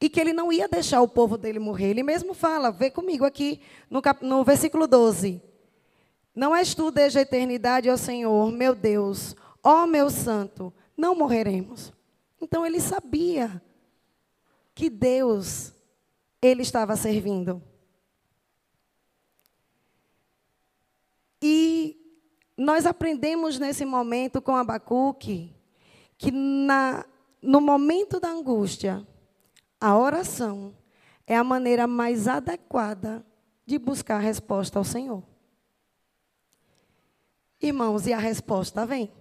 E 0.00 0.08
que 0.08 0.20
ele 0.20 0.32
não 0.32 0.52
ia 0.52 0.68
deixar 0.68 1.00
o 1.00 1.08
povo 1.08 1.36
dele 1.36 1.58
morrer. 1.58 1.90
Ele 1.90 2.02
mesmo 2.02 2.34
fala, 2.34 2.70
vê 2.70 2.90
comigo 2.90 3.24
aqui 3.24 3.60
no, 3.90 4.00
cap, 4.00 4.24
no 4.24 4.44
versículo 4.44 4.86
12. 4.86 5.42
Não 6.34 6.54
és 6.54 6.74
tu 6.74 6.90
desde 6.90 7.18
a 7.18 7.22
eternidade, 7.22 7.90
ó 7.90 7.96
Senhor, 7.96 8.50
meu 8.52 8.74
Deus, 8.74 9.34
ó 9.62 9.86
meu 9.86 10.08
santo, 10.08 10.72
não 10.96 11.16
morreremos. 11.16 11.92
Então 12.40 12.64
ele 12.64 12.80
sabia 12.80 13.60
que 14.74 14.88
Deus 14.88 15.72
ele 16.40 16.62
estava 16.62 16.94
servindo. 16.94 17.60
E 21.40 21.96
nós 22.56 22.86
aprendemos 22.86 23.58
nesse 23.58 23.84
momento 23.84 24.42
com 24.42 24.56
Abacuque 24.56 25.54
que 26.16 26.32
na, 26.32 27.04
no 27.40 27.60
momento 27.60 28.18
da 28.18 28.28
angústia, 28.28 29.06
a 29.80 29.96
oração 29.96 30.74
é 31.26 31.36
a 31.36 31.44
maneira 31.44 31.86
mais 31.86 32.26
adequada 32.26 33.24
de 33.64 33.78
buscar 33.78 34.16
a 34.16 34.20
resposta 34.20 34.78
ao 34.78 34.84
Senhor. 34.84 35.22
Irmãos, 37.60 38.06
e 38.06 38.12
a 38.12 38.18
resposta 38.18 38.84
vem. 38.84 39.12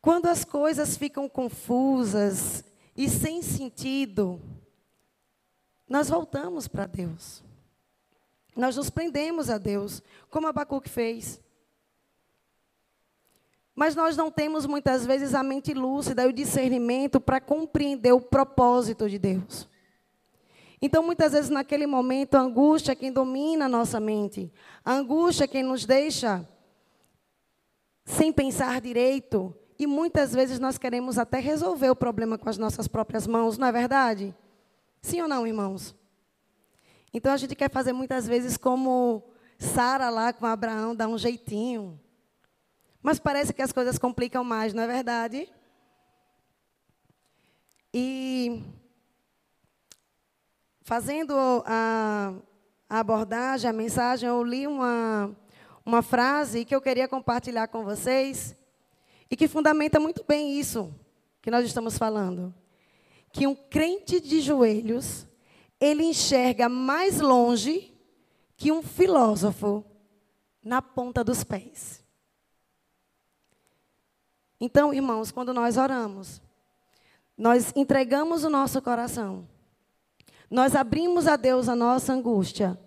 Quando 0.00 0.26
as 0.26 0.44
coisas 0.44 0.96
ficam 0.96 1.28
confusas 1.28 2.64
e 2.96 3.08
sem 3.08 3.42
sentido, 3.42 4.40
nós 5.88 6.08
voltamos 6.08 6.66
para 6.66 6.86
Deus. 6.86 7.42
Nós 8.56 8.76
nos 8.76 8.90
prendemos 8.90 9.48
a 9.48 9.58
Deus, 9.58 10.02
como 10.28 10.46
Abacuque 10.46 10.88
fez. 10.88 11.40
Mas 13.74 13.94
nós 13.94 14.16
não 14.16 14.30
temos 14.30 14.66
muitas 14.66 15.06
vezes 15.06 15.34
a 15.34 15.42
mente 15.42 15.72
lúcida 15.72 16.24
e 16.24 16.28
o 16.28 16.32
discernimento 16.32 17.20
para 17.20 17.40
compreender 17.40 18.12
o 18.12 18.20
propósito 18.20 19.08
de 19.08 19.18
Deus. 19.18 19.68
Então, 20.82 21.02
muitas 21.02 21.32
vezes, 21.32 21.50
naquele 21.50 21.86
momento, 21.86 22.34
a 22.36 22.40
angústia 22.40 22.92
é 22.92 22.94
quem 22.94 23.12
domina 23.12 23.66
a 23.66 23.68
nossa 23.68 24.00
mente. 24.00 24.52
A 24.84 24.92
angústia 24.92 25.44
é 25.44 25.48
quem 25.48 25.62
nos 25.62 25.84
deixa 25.84 26.46
sem 28.04 28.32
pensar 28.32 28.80
direito. 28.80 29.54
E 29.78 29.86
muitas 29.86 30.34
vezes 30.34 30.58
nós 30.58 30.76
queremos 30.76 31.18
até 31.18 31.38
resolver 31.38 31.90
o 31.90 31.96
problema 31.96 32.36
com 32.36 32.48
as 32.48 32.58
nossas 32.58 32.86
próprias 32.86 33.26
mãos, 33.26 33.56
não 33.56 33.66
é 33.66 33.72
verdade? 33.72 34.34
Sim 35.00 35.22
ou 35.22 35.28
não, 35.28 35.46
irmãos? 35.46 35.94
Então 37.12 37.32
a 37.32 37.36
gente 37.36 37.54
quer 37.54 37.70
fazer 37.70 37.92
muitas 37.92 38.26
vezes 38.26 38.56
como 38.56 39.22
Sara 39.58 40.08
lá 40.10 40.32
com 40.32 40.46
Abraão, 40.46 40.94
dar 40.94 41.08
um 41.08 41.18
jeitinho. 41.18 42.00
Mas 43.02 43.18
parece 43.18 43.52
que 43.52 43.62
as 43.62 43.72
coisas 43.72 43.98
complicam 43.98 44.44
mais, 44.44 44.72
não 44.72 44.82
é 44.82 44.86
verdade? 44.86 45.48
E 47.92 48.62
fazendo 50.82 51.34
a, 51.66 52.34
a 52.88 52.98
abordagem, 53.00 53.68
a 53.68 53.72
mensagem, 53.72 54.28
eu 54.28 54.42
li 54.44 54.66
uma, 54.66 55.36
uma 55.84 56.02
frase 56.02 56.64
que 56.64 56.74
eu 56.74 56.80
queria 56.80 57.08
compartilhar 57.08 57.68
com 57.68 57.84
vocês 57.84 58.56
e 59.30 59.36
que 59.36 59.48
fundamenta 59.48 59.98
muito 59.98 60.24
bem 60.26 60.58
isso 60.58 60.94
que 61.42 61.50
nós 61.50 61.64
estamos 61.64 61.98
falando. 61.98 62.54
Que 63.32 63.46
um 63.46 63.54
crente 63.54 64.20
de 64.20 64.40
joelhos 64.40 65.26
ele 65.80 66.04
enxerga 66.04 66.68
mais 66.68 67.20
longe 67.20 67.94
que 68.56 68.70
um 68.70 68.82
filósofo 68.82 69.82
na 70.62 70.82
ponta 70.82 71.24
dos 71.24 71.42
pés. 71.42 72.04
Então, 74.60 74.92
irmãos, 74.92 75.32
quando 75.32 75.54
nós 75.54 75.78
oramos, 75.78 76.42
nós 77.36 77.72
entregamos 77.74 78.44
o 78.44 78.50
nosso 78.50 78.82
coração, 78.82 79.48
nós 80.50 80.76
abrimos 80.76 81.26
a 81.26 81.36
Deus 81.36 81.66
a 81.68 81.74
nossa 81.74 82.12
angústia, 82.12 82.78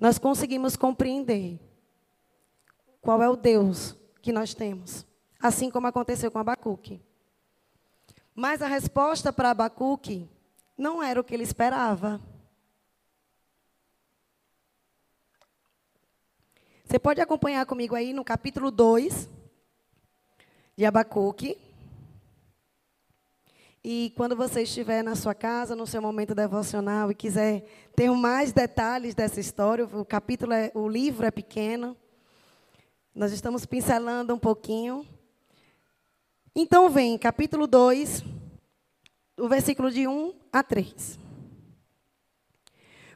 nós 0.00 0.18
conseguimos 0.18 0.76
compreender 0.76 1.60
qual 3.02 3.22
é 3.22 3.28
o 3.28 3.36
Deus 3.36 3.94
que 4.22 4.32
nós 4.32 4.54
temos, 4.54 5.06
assim 5.38 5.70
como 5.70 5.86
aconteceu 5.86 6.30
com 6.30 6.38
Abacuque. 6.38 7.02
Mas 8.34 8.62
a 8.62 8.66
resposta 8.66 9.30
para 9.30 9.50
Abacuque 9.50 10.26
não 10.78 11.02
era 11.02 11.20
o 11.20 11.24
que 11.24 11.34
ele 11.34 11.42
esperava. 11.42 12.20
Você 16.84 16.98
pode 16.98 17.20
acompanhar 17.20 17.66
comigo 17.66 17.96
aí 17.96 18.12
no 18.12 18.24
capítulo 18.24 18.70
2 18.70 19.28
de 20.76 20.86
Abacuque. 20.86 21.58
E 23.82 24.12
quando 24.16 24.36
você 24.36 24.62
estiver 24.62 25.02
na 25.02 25.16
sua 25.16 25.34
casa, 25.34 25.74
no 25.74 25.86
seu 25.86 26.00
momento 26.00 26.34
devocional 26.34 27.10
e 27.10 27.14
quiser 27.14 27.64
ter 27.94 28.10
mais 28.10 28.52
detalhes 28.52 29.14
dessa 29.14 29.40
história, 29.40 29.84
o 29.84 30.04
capítulo 30.04 30.52
é, 30.52 30.70
o 30.74 30.88
livro 30.88 31.26
é 31.26 31.30
pequeno. 31.30 31.96
Nós 33.14 33.32
estamos 33.32 33.66
pincelando 33.66 34.32
um 34.32 34.38
pouquinho. 34.38 35.04
Então 36.54 36.88
vem, 36.88 37.18
capítulo 37.18 37.66
2, 37.66 38.24
o 39.38 39.48
versículo 39.48 39.90
de 39.90 40.06
1 40.06 40.34
a 40.52 40.62
3. 40.62 41.18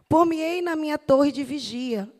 Por-me-ei 0.08 0.62
na 0.62 0.76
minha 0.76 0.98
torre 0.98 1.32
de 1.32 1.42
vigia, 1.42 2.10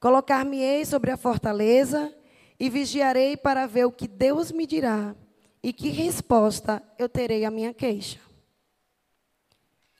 colocar-me-ei 0.00 0.84
sobre 0.84 1.10
a 1.10 1.16
fortaleza 1.16 2.14
e 2.58 2.68
vigiarei 2.70 3.36
para 3.36 3.66
ver 3.66 3.84
o 3.84 3.92
que 3.92 4.08
Deus 4.08 4.50
me 4.50 4.66
dirá 4.66 5.14
e 5.62 5.72
que 5.72 5.88
resposta 5.88 6.82
eu 6.98 7.08
terei 7.08 7.44
à 7.44 7.50
minha 7.50 7.72
queixa. 7.72 8.18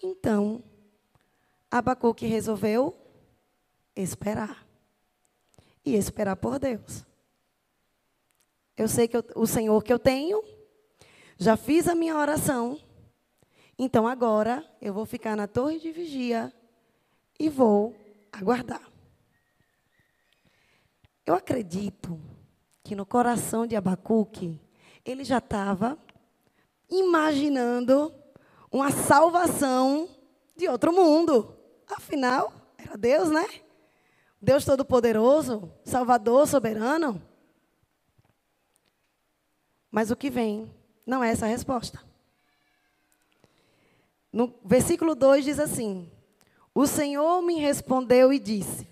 Então, 0.03 0.63
Abacuque 1.71 2.27
resolveu 2.27 2.95
esperar. 3.95 4.67
E 5.85 5.97
esperar 5.97 6.37
por 6.37 6.59
Deus. 6.59 7.05
Eu 8.77 8.89
sei 8.89 9.09
que 9.09 9.17
eu, 9.17 9.25
o 9.35 9.47
Senhor 9.47 9.83
que 9.83 9.93
eu 9.93 9.99
tenho, 9.99 10.43
já 11.37 11.57
fiz 11.57 11.89
a 11.89 11.95
minha 11.95 12.17
oração, 12.17 12.81
então 13.83 14.07
agora 14.07 14.65
eu 14.81 14.95
vou 14.95 15.05
ficar 15.05 15.37
na 15.37 15.49
torre 15.49 15.81
de 15.81 15.91
vigia 15.91 16.53
e 17.37 17.49
vou 17.49 17.97
aguardar. 18.31 18.89
Eu 21.27 21.35
acredito 21.35 22.21
que 22.85 22.95
no 22.95 23.05
coração 23.05 23.67
de 23.67 23.75
Abacuque, 23.75 24.61
ele 25.05 25.25
já 25.25 25.39
estava 25.39 25.99
imaginando 26.89 28.15
uma 28.71 28.93
salvação 28.93 30.09
de 30.57 30.69
outro 30.69 30.93
mundo. 30.93 31.53
Afinal, 31.89 32.53
era 32.79 32.97
Deus, 32.97 33.31
né? 33.31 33.47
Deus 34.41 34.65
Todo-Poderoso, 34.65 35.73
Salvador, 35.85 36.47
soberano. 36.47 37.21
Mas 39.91 40.13
o 40.13 40.17
que 40.17 40.31
vem 40.31 40.73
não 41.05 41.23
é 41.23 41.31
essa 41.31 41.47
resposta. 41.47 42.12
No 44.33 44.55
versículo 44.65 45.15
2 45.15 45.45
diz 45.45 45.59
assim: 45.61 46.11
O 46.75 46.87
Senhor 46.87 47.43
me 47.43 47.59
respondeu 47.59 48.33
e 48.33 48.39
disse: 48.39 48.89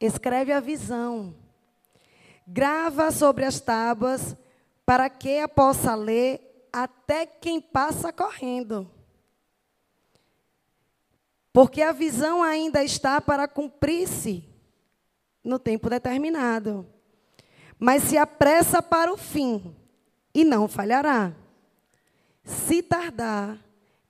Escreve 0.00 0.52
a 0.52 0.60
visão, 0.60 1.34
grava 2.46 3.10
sobre 3.10 3.44
as 3.44 3.58
tábuas, 3.58 4.36
para 4.84 5.10
que 5.10 5.40
a 5.40 5.48
possa 5.48 5.94
ler 5.94 6.68
até 6.72 7.26
quem 7.26 7.60
passa 7.60 8.12
correndo. 8.12 8.88
Porque 11.52 11.80
a 11.80 11.90
visão 11.90 12.42
ainda 12.42 12.84
está 12.84 13.18
para 13.18 13.48
cumprir-se 13.48 14.44
no 15.42 15.58
tempo 15.58 15.88
determinado. 15.88 16.86
Mas 17.78 18.02
se 18.02 18.18
apressa 18.18 18.82
para 18.82 19.10
o 19.10 19.16
fim 19.16 19.74
e 20.34 20.44
não 20.44 20.68
falhará. 20.68 21.32
Se 22.44 22.82
tardar, 22.82 23.58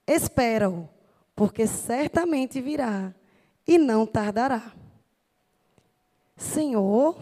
espera-o, 0.07 0.87
porque 1.35 1.67
certamente 1.67 2.61
virá 2.61 3.13
e 3.67 3.77
não 3.77 4.05
tardará. 4.05 4.73
Senhor, 6.35 7.17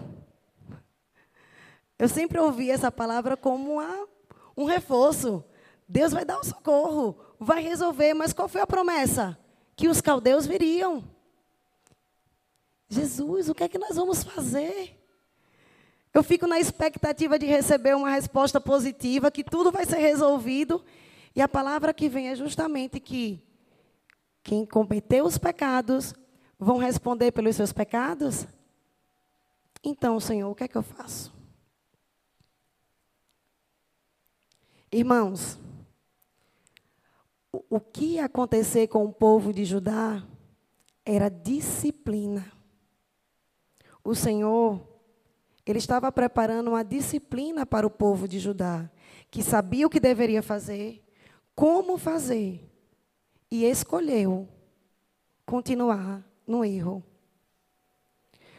eu 1.97 2.07
sempre 2.07 2.39
ouvi 2.39 2.69
essa 2.69 2.91
palavra 2.91 3.35
como 3.35 3.73
uma, 3.73 4.07
um 4.55 4.65
reforço. 4.65 5.43
Deus 5.87 6.11
vai 6.11 6.23
dar 6.23 6.39
o 6.39 6.43
socorro, 6.43 7.17
vai 7.39 7.63
resolver, 7.63 8.13
mas 8.13 8.33
qual 8.33 8.47
foi 8.47 8.61
a 8.61 8.67
promessa? 8.67 9.37
Que 9.75 9.87
os 9.87 10.01
caldeus 10.01 10.45
viriam. 10.45 11.03
Jesus, 12.89 13.49
o 13.49 13.55
que 13.55 13.63
é 13.63 13.69
que 13.69 13.77
nós 13.77 13.95
vamos 13.95 14.23
fazer? 14.23 14.95
Eu 16.13 16.23
fico 16.23 16.47
na 16.47 16.59
expectativa 16.59 17.37
de 17.37 17.45
receber 17.45 17.95
uma 17.95 18.09
resposta 18.09 18.61
positiva, 18.61 19.31
que 19.31 19.43
tudo 19.43 19.71
vai 19.71 19.85
ser 19.85 19.97
resolvido. 19.97 20.83
E 21.35 21.41
a 21.41 21.47
palavra 21.47 21.93
que 21.93 22.07
vem 22.07 22.29
é 22.29 22.35
justamente 22.35 22.99
que 22.99 23.43
quem 24.41 24.65
cometeu 24.65 25.25
os 25.25 25.37
pecados 25.37 26.13
vão 26.57 26.77
responder 26.77 27.31
pelos 27.31 27.55
seus 27.55 27.73
pecados. 27.73 28.47
Então, 29.83 30.19
Senhor, 30.19 30.49
o 30.49 30.55
que 30.55 30.63
é 30.63 30.67
que 30.67 30.77
eu 30.77 30.83
faço? 30.83 31.33
Irmãos, 34.91 35.59
o 37.69 37.79
que 37.79 38.13
ia 38.13 38.25
acontecer 38.25 38.87
com 38.87 39.03
o 39.03 39.11
povo 39.11 39.51
de 39.51 39.65
Judá 39.65 40.23
era 41.05 41.29
disciplina. 41.29 42.49
O 44.03 44.15
Senhor, 44.15 44.81
ele 45.65 45.79
estava 45.79 46.11
preparando 46.11 46.69
uma 46.69 46.83
disciplina 46.83 47.65
para 47.65 47.85
o 47.85 47.89
povo 47.89 48.27
de 48.27 48.39
Judá, 48.39 48.89
que 49.29 49.43
sabia 49.43 49.85
o 49.85 49.89
que 49.89 49.99
deveria 49.99 50.41
fazer, 50.41 51.04
como 51.55 51.97
fazer, 51.97 52.69
e 53.49 53.63
escolheu 53.63 54.47
continuar 55.45 56.23
no 56.45 56.65
erro. 56.65 57.03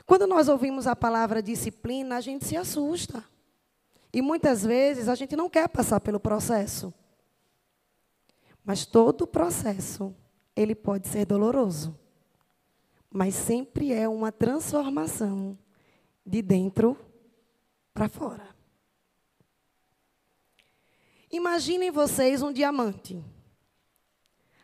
Quando 0.06 0.26
nós 0.26 0.48
ouvimos 0.48 0.86
a 0.86 0.96
palavra 0.96 1.42
disciplina, 1.42 2.16
a 2.16 2.20
gente 2.20 2.44
se 2.46 2.56
assusta. 2.56 3.24
E 4.12 4.22
muitas 4.22 4.64
vezes 4.64 5.08
a 5.08 5.14
gente 5.14 5.36
não 5.36 5.50
quer 5.50 5.68
passar 5.68 6.00
pelo 6.00 6.20
processo. 6.20 6.94
Mas 8.64 8.86
todo 8.86 9.26
processo, 9.26 10.14
ele 10.54 10.74
pode 10.74 11.08
ser 11.08 11.26
doloroso. 11.26 11.98
Mas 13.10 13.34
sempre 13.34 13.92
é 13.92 14.08
uma 14.08 14.32
transformação 14.32 15.58
de 16.24 16.40
dentro 16.40 16.96
para 17.92 18.08
fora. 18.08 18.55
Imaginem 21.30 21.90
vocês 21.90 22.42
um 22.42 22.52
diamante. 22.52 23.22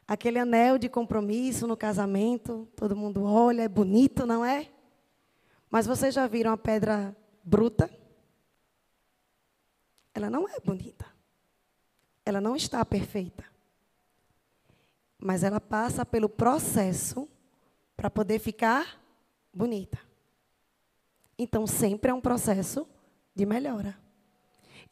Aquele 0.07 0.39
anel 0.39 0.79
de 0.79 0.89
compromisso 0.89 1.67
no 1.67 1.77
casamento, 1.77 2.69
todo 2.77 2.97
mundo 2.97 3.25
olha, 3.25 3.63
é 3.63 3.69
bonito, 3.69 4.27
não 4.27 4.45
é? 4.45 4.69
Mas 5.71 5.87
vocês 5.87 6.15
já 6.15 6.27
viram 6.27 6.53
a 6.53 6.57
pedra 6.57 7.17
bruta? 7.43 7.91
ela 10.15 10.31
não 10.31 10.49
é 10.49 10.61
bonita. 10.61 11.07
Ela 12.25 12.41
não 12.41 12.55
está 12.55 12.85
perfeita. 12.85 13.45
Mas 15.19 15.43
ela 15.43 15.61
passa 15.61 16.05
pelo 16.05 16.29
processo 16.29 17.29
para 17.97 18.11
poder 18.11 18.39
ficar 18.39 19.01
bonita. 19.53 19.99
Então, 21.39 21.67
sempre 21.67 22.11
é 22.11 22.15
um 22.15 22.21
processo 22.21 22.87
de 23.35 23.47
melhora. 23.47 23.99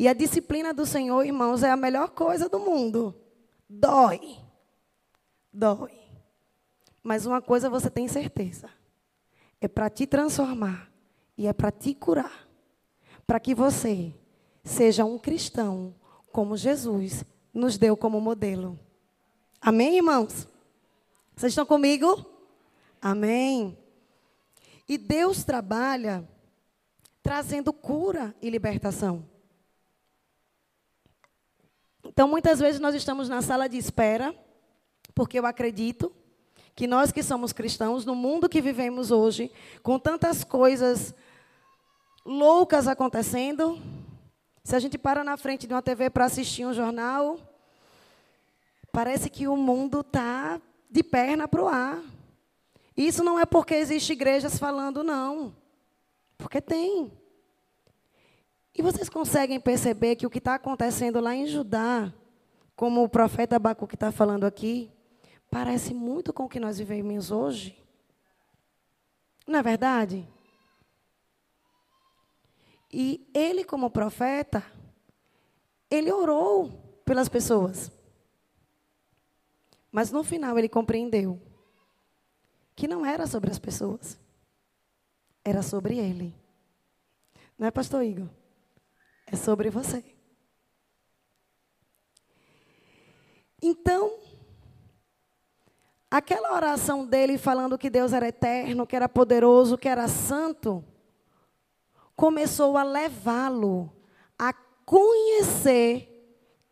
E 0.01 0.09
a 0.09 0.15
disciplina 0.15 0.73
do 0.73 0.87
Senhor, 0.87 1.27
irmãos, 1.27 1.63
é 1.63 1.71
a 1.71 1.77
melhor 1.77 2.09
coisa 2.09 2.49
do 2.49 2.59
mundo. 2.59 3.15
Dói. 3.69 4.39
Dói. 5.53 5.93
Mas 7.03 7.27
uma 7.27 7.43
coisa 7.43 7.69
você 7.69 7.91
tem 7.91 8.09
certeza: 8.09 8.71
é 9.61 9.69
para 9.69 9.91
te 9.91 10.07
transformar 10.07 10.91
e 11.37 11.47
é 11.47 11.53
para 11.53 11.71
te 11.71 11.95
curar. 11.95 12.49
Para 13.27 13.39
que 13.39 13.55
você 13.55 14.15
seja 14.65 15.05
um 15.05 15.19
cristão 15.19 15.95
como 16.33 16.57
Jesus 16.57 17.23
nos 17.53 17.77
deu 17.77 17.95
como 17.95 18.23
modelo. 18.23 18.81
Amém, 19.61 19.97
irmãos? 19.97 20.49
Vocês 21.37 21.53
estão 21.53 21.67
comigo? 21.67 22.25
Amém. 23.03 23.77
E 24.89 24.97
Deus 24.97 25.45
trabalha 25.45 26.27
trazendo 27.23 27.71
cura 27.71 28.35
e 28.41 28.49
libertação. 28.49 29.29
Então, 32.13 32.27
muitas 32.27 32.59
vezes 32.59 32.81
nós 32.81 32.93
estamos 32.93 33.29
na 33.29 33.41
sala 33.41 33.69
de 33.69 33.79
espera, 33.79 34.35
porque 35.15 35.39
eu 35.39 35.47
acredito 35.47 36.13
que 36.75 36.89
nós 36.89 37.13
que 37.13 37.23
somos 37.23 37.53
cristãos, 37.53 38.05
no 38.05 38.17
mundo 38.17 38.49
que 38.49 38.61
vivemos 38.61 39.13
hoje, 39.13 39.53
com 39.81 39.97
tantas 39.97 40.43
coisas 40.43 41.15
loucas 42.27 42.89
acontecendo, 42.89 43.81
se 44.65 44.75
a 44.75 44.81
gente 44.81 44.99
para 44.99 45.23
na 45.23 45.37
frente 45.37 45.69
de 45.69 45.73
uma 45.73 45.81
TV 45.81 46.11
para 46.11 46.25
assistir 46.25 46.67
um 46.67 46.75
jornal, 46.75 47.39
parece 48.91 49.31
que 49.31 49.47
o 49.47 49.57
mundo 49.57 50.01
está 50.01 50.61
de 50.91 51.05
perna 51.05 51.47
para 51.47 51.63
o 51.63 51.69
ar. 51.69 52.03
Isso 52.97 53.23
não 53.23 53.39
é 53.39 53.47
porque 53.47 53.75
existem 53.75 54.17
igrejas 54.17 54.59
falando, 54.59 55.05
não. 55.05 55.55
Porque 56.37 56.61
tem. 56.61 57.13
E 58.81 58.83
vocês 58.83 59.11
conseguem 59.11 59.61
perceber 59.61 60.17
que 60.17 60.27
o 60.27 60.31
que 60.31 60.39
está 60.39 60.55
acontecendo 60.55 61.21
lá 61.21 61.37
em 61.37 61.47
Judá, 61.47 62.11
como 62.75 63.05
o 63.05 63.11
profeta 63.11 63.57
Abacuque 63.57 63.95
está 63.95 64.11
falando 64.11 64.45
aqui, 64.45 64.91
parece 65.51 65.93
muito 65.93 66.33
com 66.33 66.45
o 66.45 66.49
que 66.49 66.59
nós 66.59 66.79
vivemos 66.79 67.31
hoje? 67.31 67.77
Não 69.47 69.59
é 69.59 69.63
verdade? 69.63 70.27
E 72.91 73.31
ele, 73.35 73.65
como 73.65 73.91
profeta, 73.91 74.65
ele 75.91 76.11
orou 76.11 76.73
pelas 77.05 77.29
pessoas. 77.29 77.93
Mas 79.93 80.11
no 80.11 80.25
final 80.25 80.59
ele 80.59 80.71
compreendeu 80.71 81.39
que 82.75 82.89
não 82.89 83.05
era 83.05 83.27
sobre 83.27 83.51
as 83.51 83.59
pessoas, 83.59 84.19
era 85.45 85.61
sobre 85.61 85.99
ele. 85.99 86.35
Não 87.59 87.67
é, 87.67 87.71
Pastor 87.71 88.03
Igor? 88.03 88.40
É 89.31 89.37
sobre 89.37 89.71
você. 89.71 90.05
Então, 93.63 94.19
aquela 96.11 96.55
oração 96.55 97.07
dele 97.07 97.39
falando 97.39 97.79
que 97.79 97.91
Deus 97.91 98.13
era 98.13 98.29
eterno, 98.29 98.87
que 98.87 98.97
era 98.97 99.09
poderoso, 99.09 99.79
que 99.79 99.89
era 99.89 100.09
santo, 100.09 100.85
começou 102.17 102.77
a 102.77 102.83
levá-lo 102.83 103.93
a 104.39 104.53
conhecer 104.85 106.09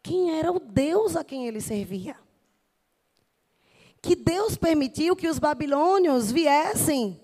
quem 0.03 0.39
era 0.39 0.51
o 0.51 0.59
Deus 0.59 1.15
a 1.15 1.23
quem 1.23 1.47
ele 1.47 1.61
servia. 1.61 2.17
Que 4.01 4.17
Deus 4.17 4.57
permitiu 4.57 5.15
que 5.15 5.29
os 5.29 5.39
babilônios 5.39 6.33
viessem 6.33 7.21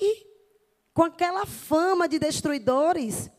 e, 0.00 0.26
com 0.92 1.04
aquela 1.04 1.46
fama 1.46 2.08
de 2.08 2.18
destruidores, 2.18 3.30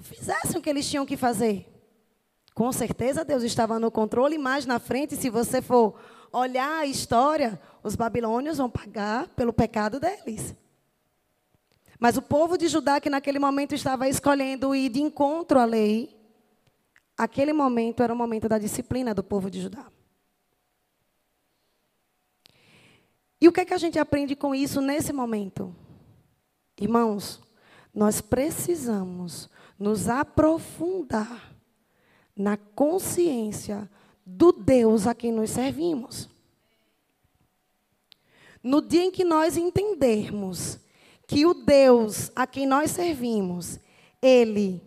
fizessem 0.00 0.58
o 0.58 0.62
que 0.62 0.70
eles 0.70 0.88
tinham 0.88 1.06
que 1.06 1.16
fazer. 1.16 1.66
Com 2.54 2.72
certeza 2.72 3.24
Deus 3.24 3.42
estava 3.42 3.78
no 3.78 3.90
controle, 3.90 4.36
mais 4.38 4.66
na 4.66 4.78
frente, 4.78 5.16
se 5.16 5.30
você 5.30 5.62
for 5.62 5.98
olhar 6.32 6.80
a 6.80 6.86
história, 6.86 7.60
os 7.82 7.96
babilônios 7.96 8.58
vão 8.58 8.68
pagar 8.68 9.28
pelo 9.28 9.52
pecado 9.52 9.98
deles. 9.98 10.54
Mas 11.98 12.16
o 12.16 12.22
povo 12.22 12.56
de 12.56 12.66
Judá, 12.68 13.00
que 13.00 13.10
naquele 13.10 13.38
momento 13.38 13.74
estava 13.74 14.08
escolhendo 14.08 14.74
ir 14.74 14.88
de 14.88 15.02
encontro 15.02 15.58
à 15.58 15.64
lei, 15.64 16.16
aquele 17.16 17.52
momento 17.52 18.02
era 18.02 18.12
o 18.12 18.16
momento 18.16 18.48
da 18.48 18.58
disciplina 18.58 19.14
do 19.14 19.22
povo 19.22 19.50
de 19.50 19.60
Judá. 19.60 19.86
E 23.40 23.48
o 23.48 23.52
que 23.52 23.60
é 23.60 23.64
que 23.64 23.74
a 23.74 23.78
gente 23.78 23.98
aprende 23.98 24.36
com 24.36 24.54
isso 24.54 24.80
nesse 24.80 25.12
momento? 25.12 25.74
Irmãos, 26.78 27.40
nós 27.94 28.20
precisamos 28.20 29.48
nos 29.78 30.08
aprofundar 30.08 31.54
na 32.36 32.56
consciência 32.56 33.90
do 34.24 34.52
Deus 34.52 35.06
a 35.06 35.14
quem 35.14 35.32
nós 35.32 35.50
servimos. 35.50 36.28
No 38.62 38.80
dia 38.80 39.04
em 39.04 39.10
que 39.10 39.24
nós 39.24 39.56
entendermos 39.56 40.78
que 41.26 41.46
o 41.46 41.54
Deus 41.54 42.30
a 42.34 42.46
quem 42.46 42.66
nós 42.66 42.90
servimos, 42.90 43.78
ele 44.20 44.82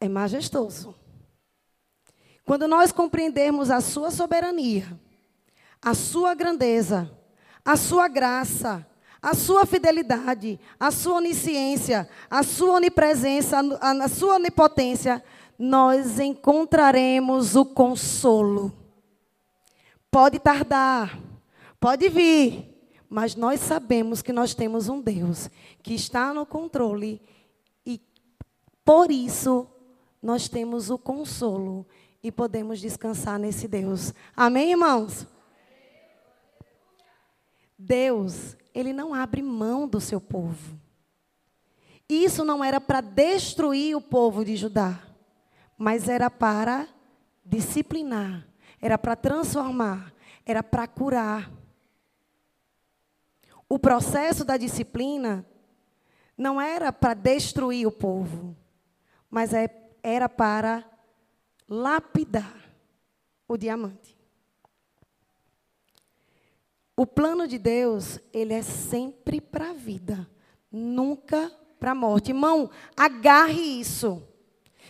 é 0.00 0.08
majestoso. 0.08 0.94
Quando 2.44 2.68
nós 2.68 2.92
compreendermos 2.92 3.70
a 3.70 3.80
sua 3.80 4.10
soberania, 4.10 4.98
a 5.82 5.94
sua 5.94 6.34
grandeza, 6.34 7.10
a 7.64 7.76
sua 7.76 8.06
graça, 8.06 8.86
a 9.26 9.34
sua 9.34 9.66
fidelidade, 9.66 10.60
a 10.78 10.90
sua 10.92 11.16
onisciência, 11.16 12.08
a 12.30 12.42
sua 12.42 12.74
onipresença, 12.74 13.58
a 13.80 14.08
sua 14.08 14.36
onipotência, 14.36 15.22
nós 15.58 16.20
encontraremos 16.20 17.56
o 17.56 17.64
consolo 17.64 18.72
Pode 20.16 20.38
tardar, 20.38 21.20
pode 21.78 22.08
vir, 22.08 22.74
mas 23.06 23.34
nós 23.34 23.60
sabemos 23.60 24.22
que 24.22 24.32
nós 24.32 24.54
temos 24.54 24.88
um 24.88 24.98
Deus 24.98 25.50
que 25.82 25.92
está 25.92 26.32
no 26.32 26.46
controle 26.46 27.20
e 27.84 28.00
por 28.82 29.10
isso 29.10 29.68
nós 30.22 30.48
temos 30.48 30.88
o 30.88 30.96
consolo 30.96 31.86
e 32.22 32.32
podemos 32.32 32.80
descansar 32.80 33.38
nesse 33.38 33.68
Deus. 33.68 34.14
Amém, 34.34 34.70
irmãos? 34.70 35.26
Deus, 37.78 38.56
ele 38.76 38.92
não 38.92 39.14
abre 39.14 39.40
mão 39.40 39.88
do 39.88 39.98
seu 39.98 40.20
povo. 40.20 40.78
Isso 42.06 42.44
não 42.44 42.62
era 42.62 42.78
para 42.78 43.00
destruir 43.00 43.96
o 43.96 44.02
povo 44.02 44.44
de 44.44 44.54
Judá, 44.54 45.02
mas 45.78 46.10
era 46.10 46.28
para 46.28 46.86
disciplinar, 47.42 48.46
era 48.78 48.98
para 48.98 49.16
transformar, 49.16 50.12
era 50.44 50.62
para 50.62 50.86
curar. 50.86 51.50
O 53.66 53.78
processo 53.78 54.44
da 54.44 54.58
disciplina 54.58 55.44
não 56.36 56.60
era 56.60 56.92
para 56.92 57.14
destruir 57.14 57.86
o 57.86 57.90
povo, 57.90 58.54
mas 59.30 59.54
é, 59.54 59.70
era 60.02 60.28
para 60.28 60.84
lapidar 61.66 62.70
o 63.48 63.56
diamante. 63.56 64.15
O 66.96 67.06
plano 67.06 67.46
de 67.46 67.58
Deus, 67.58 68.18
ele 68.32 68.54
é 68.54 68.62
sempre 68.62 69.38
para 69.38 69.70
a 69.70 69.74
vida, 69.74 70.26
nunca 70.72 71.52
para 71.78 71.90
a 71.90 71.94
morte. 71.94 72.30
Irmão, 72.30 72.70
agarre 72.96 73.60
isso. 73.60 74.22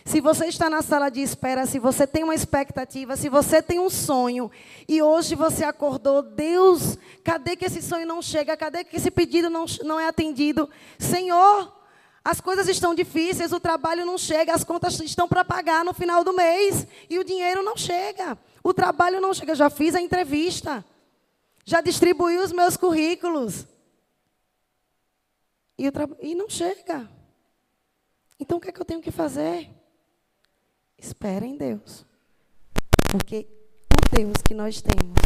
Se 0.05 0.21
você 0.21 0.45
está 0.45 0.69
na 0.69 0.81
sala 0.81 1.09
de 1.09 1.21
espera, 1.21 1.65
se 1.65 1.77
você 1.79 2.07
tem 2.07 2.23
uma 2.23 2.33
expectativa, 2.33 3.17
se 3.17 3.27
você 3.27 3.61
tem 3.61 3.77
um 3.77 3.89
sonho 3.89 4.49
e 4.87 5.01
hoje 5.01 5.35
você 5.35 5.65
acordou, 5.65 6.21
Deus, 6.21 6.97
cadê 7.25 7.57
que 7.57 7.65
esse 7.65 7.81
sonho 7.81 8.07
não 8.07 8.21
chega? 8.21 8.55
Cadê 8.55 8.85
que 8.85 8.95
esse 8.95 9.11
pedido 9.11 9.49
não, 9.49 9.65
não 9.83 9.99
é 9.99 10.07
atendido? 10.07 10.69
Senhor, 10.97 11.75
as 12.23 12.39
coisas 12.39 12.69
estão 12.69 12.95
difíceis, 12.95 13.51
o 13.51 13.59
trabalho 13.59 14.05
não 14.05 14.17
chega, 14.17 14.53
as 14.53 14.63
contas 14.63 14.97
estão 15.01 15.27
para 15.27 15.43
pagar 15.43 15.83
no 15.83 15.93
final 15.93 16.23
do 16.23 16.31
mês 16.31 16.87
e 17.09 17.19
o 17.19 17.23
dinheiro 17.25 17.61
não 17.61 17.75
chega. 17.75 18.37
O 18.63 18.73
trabalho 18.73 19.19
não 19.19 19.33
chega. 19.33 19.55
Já 19.55 19.69
fiz 19.69 19.93
a 19.93 19.99
entrevista, 19.99 20.85
já 21.67 21.81
distribuí 21.81 22.37
os 22.37 22.53
meus 22.53 22.77
currículos 22.77 23.67
e, 25.77 25.83
e 26.21 26.33
não 26.33 26.49
chega. 26.49 27.11
Então 28.39 28.57
o 28.57 28.61
que 28.61 28.69
é 28.69 28.71
que 28.71 28.79
eu 28.79 28.85
tenho 28.85 29.01
que 29.01 29.11
fazer? 29.11 29.69
Espera 30.97 31.45
em 31.45 31.57
Deus. 31.57 32.05
Porque 33.11 33.45
o 33.91 34.15
Deus 34.15 34.41
que 34.41 34.53
nós 34.53 34.81
temos, 34.81 35.19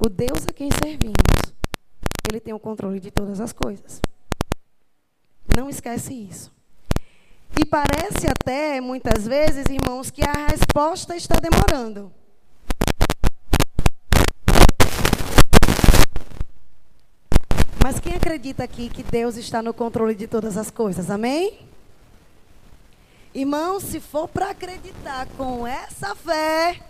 o 0.00 0.08
Deus 0.08 0.46
a 0.48 0.52
quem 0.52 0.70
servimos, 0.70 1.16
ele 2.30 2.38
tem 2.38 2.54
o 2.54 2.60
controle 2.60 3.00
de 3.00 3.10
todas 3.10 3.40
as 3.40 3.52
coisas. 3.52 4.00
Não 5.52 5.68
esquece 5.68 6.14
isso. 6.14 6.52
E 7.60 7.66
parece 7.66 8.28
até, 8.30 8.80
muitas 8.80 9.26
vezes, 9.26 9.64
irmãos, 9.68 10.12
que 10.12 10.22
a 10.22 10.46
resposta 10.46 11.16
está 11.16 11.34
demorando. 11.40 12.14
Mas 17.90 18.00
quem 18.00 18.12
acredita 18.12 18.64
aqui 18.64 18.90
que 18.90 19.02
Deus 19.02 19.38
está 19.38 19.62
no 19.62 19.72
controle 19.72 20.14
de 20.14 20.26
todas 20.26 20.58
as 20.58 20.70
coisas? 20.70 21.10
Amém? 21.10 21.60
Irmão, 23.34 23.80
se 23.80 23.98
for 23.98 24.28
para 24.28 24.50
acreditar 24.50 25.26
com 25.38 25.66
essa 25.66 26.14
fé, 26.14 26.82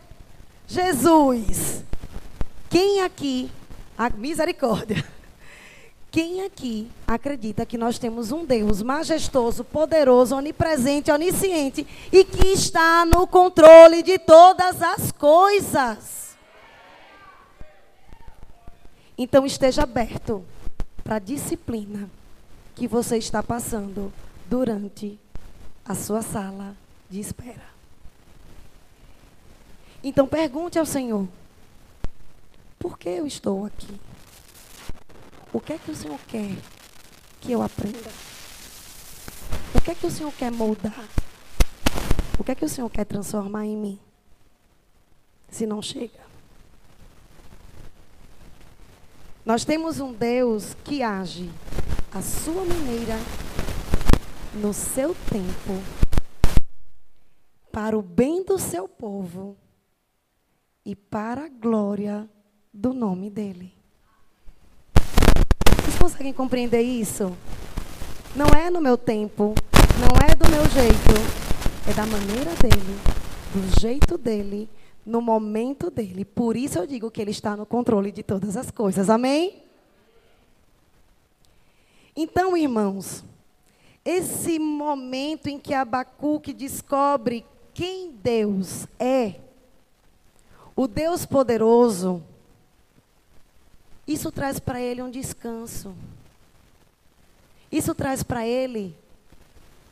Jesus, 0.67 1.85
quem 2.69 3.03
aqui, 3.03 3.49
a 3.97 4.11
misericórdia, 4.11 5.05
quem 6.11 6.45
aqui 6.45 6.91
acredita 7.07 7.65
que 7.65 7.79
nós 7.79 7.97
temos 7.97 8.33
um 8.33 8.45
Deus 8.45 8.83
majestoso, 8.83 9.63
poderoso, 9.63 10.35
onipresente, 10.35 11.13
onisciente 11.13 11.87
e 12.11 12.25
que 12.25 12.49
está 12.49 13.07
no 13.07 13.25
controle 13.25 14.03
de 14.03 14.19
todas 14.19 14.83
as 14.83 15.13
coisas? 15.13 16.37
Então 19.17 19.47
esteja 19.47 19.85
aberto 19.85 20.45
para 21.09 21.17
a 21.17 21.21
disciplina 21.21 22.07
que 22.75 22.87
você 22.87 23.17
está 23.17 23.43
passando 23.43 24.13
durante 24.45 25.19
a 25.83 25.95
sua 25.95 26.21
sala 26.21 26.77
de 27.09 27.19
espera. 27.19 27.65
Então 30.05 30.29
pergunte 30.29 30.79
ao 30.79 30.85
Senhor: 30.85 31.27
por 32.79 32.99
que 32.99 33.09
eu 33.09 33.27
estou 33.27 33.65
aqui? 33.65 33.99
O 35.51 35.59
que 35.59 35.73
é 35.73 35.79
que 35.79 35.91
o 35.91 35.97
Senhor 35.97 36.21
quer 36.29 36.55
que 37.41 37.53
eu 37.53 37.63
aprenda? 37.63 38.11
O 39.75 39.81
que 39.81 39.93
é 39.93 39.95
que 39.95 40.07
o 40.07 40.11
Senhor 40.11 40.33
quer 40.33 40.53
moldar? 40.53 41.09
O 42.39 42.45
que 42.45 42.53
é 42.53 42.55
que 42.55 42.67
o 42.67 42.69
Senhor 42.69 42.91
quer 42.91 43.07
transformar 43.07 43.65
em 43.65 43.79
mim? 43.79 43.99
Se 45.49 45.65
não 45.67 45.81
chega. 45.81 46.28
Nós 49.49 49.65
temos 49.65 49.99
um 49.99 50.13
Deus 50.13 50.77
que 50.85 51.03
age 51.03 51.51
à 52.13 52.21
sua 52.21 52.67
maneira 52.67 53.15
no 54.53 54.75
seu 54.75 55.17
tempo, 55.31 55.83
para 57.73 57.97
o 57.97 58.03
bem 58.03 58.45
do 58.45 58.59
seu 58.59 58.87
povo 58.87 59.57
e 60.85 60.95
para 60.95 61.47
a 61.47 61.49
glória 61.49 62.29
do 62.75 62.93
nome 62.93 63.31
dele. 63.31 63.73
Vocês 65.81 65.99
conseguem 65.99 66.35
compreender 66.35 66.83
isso? 66.83 67.35
Não 68.37 68.49
é 68.49 68.69
no 68.69 68.83
meu 68.83 68.99
tempo, 68.99 69.55
não 69.99 70.29
é 70.29 70.35
do 70.35 70.47
meu 70.51 70.69
jeito, 70.69 71.89
é 71.89 71.95
da 71.95 72.05
maneira 72.05 72.55
dele, 72.57 73.01
do 73.55 73.81
jeito 73.81 74.19
dele, 74.19 74.69
no 75.09 75.23
momento 75.23 75.91
dele. 75.91 76.25
Por 76.25 76.55
isso 76.55 76.79
eu 76.79 76.87
digo 76.87 77.11
que 77.11 77.21
ele 77.21 77.31
está 77.31 77.57
no 77.57 77.65
controle 77.65 78.13
de 78.13 78.23
todas 78.23 78.57
as 78.57 78.71
coisas. 78.71 79.09
Amém? 79.09 79.63
Então, 82.15 82.57
irmãos, 82.57 83.25
esse 84.05 84.59
momento 84.59 85.49
em 85.49 85.59
que 85.59 85.73
Abacuque 85.73 86.53
descobre 86.53 87.45
quem 87.73 88.11
Deus 88.11 88.87
é, 88.99 89.37
o 90.77 90.87
Deus 90.87 91.25
poderoso, 91.25 92.23
isso 94.07 94.31
traz 94.31 94.61
para 94.61 94.81
ele 94.81 95.03
um 95.03 95.11
descanso. 95.11 95.95
Isso 97.71 97.95
traz 97.95 98.23
para 98.23 98.47
ele 98.47 98.95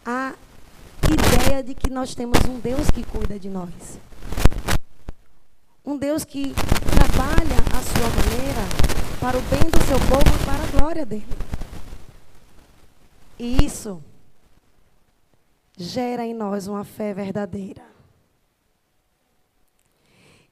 a 0.04 0.34
ideia 1.04 1.62
de 1.62 1.74
que 1.74 1.90
nós 1.90 2.14
temos 2.14 2.38
um 2.48 2.58
Deus 2.58 2.90
que 2.90 3.04
cuida 3.04 3.38
de 3.38 3.48
nós. 3.48 4.05
Um 5.86 5.96
Deus 5.96 6.24
que 6.24 6.52
trabalha 6.90 7.56
a 7.72 7.80
sua 7.80 8.10
maneira 8.10 8.86
para 9.20 9.38
o 9.38 9.42
bem 9.42 9.70
do 9.70 9.80
seu 9.84 9.98
povo 10.08 10.34
e 10.34 10.44
para 10.44 10.64
a 10.64 10.80
glória 10.80 11.06
dele. 11.06 11.26
E 13.38 13.64
isso 13.64 14.02
gera 15.76 16.26
em 16.26 16.34
nós 16.34 16.66
uma 16.66 16.82
fé 16.82 17.14
verdadeira. 17.14 17.84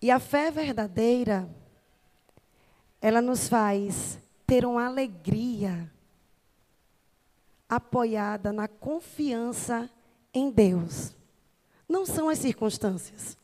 E 0.00 0.08
a 0.08 0.20
fé 0.20 0.52
verdadeira, 0.52 1.48
ela 3.00 3.20
nos 3.20 3.48
faz 3.48 4.20
ter 4.46 4.64
uma 4.64 4.86
alegria 4.86 5.90
apoiada 7.68 8.52
na 8.52 8.68
confiança 8.68 9.90
em 10.32 10.48
Deus. 10.48 11.12
Não 11.88 12.06
são 12.06 12.28
as 12.28 12.38
circunstâncias. 12.38 13.36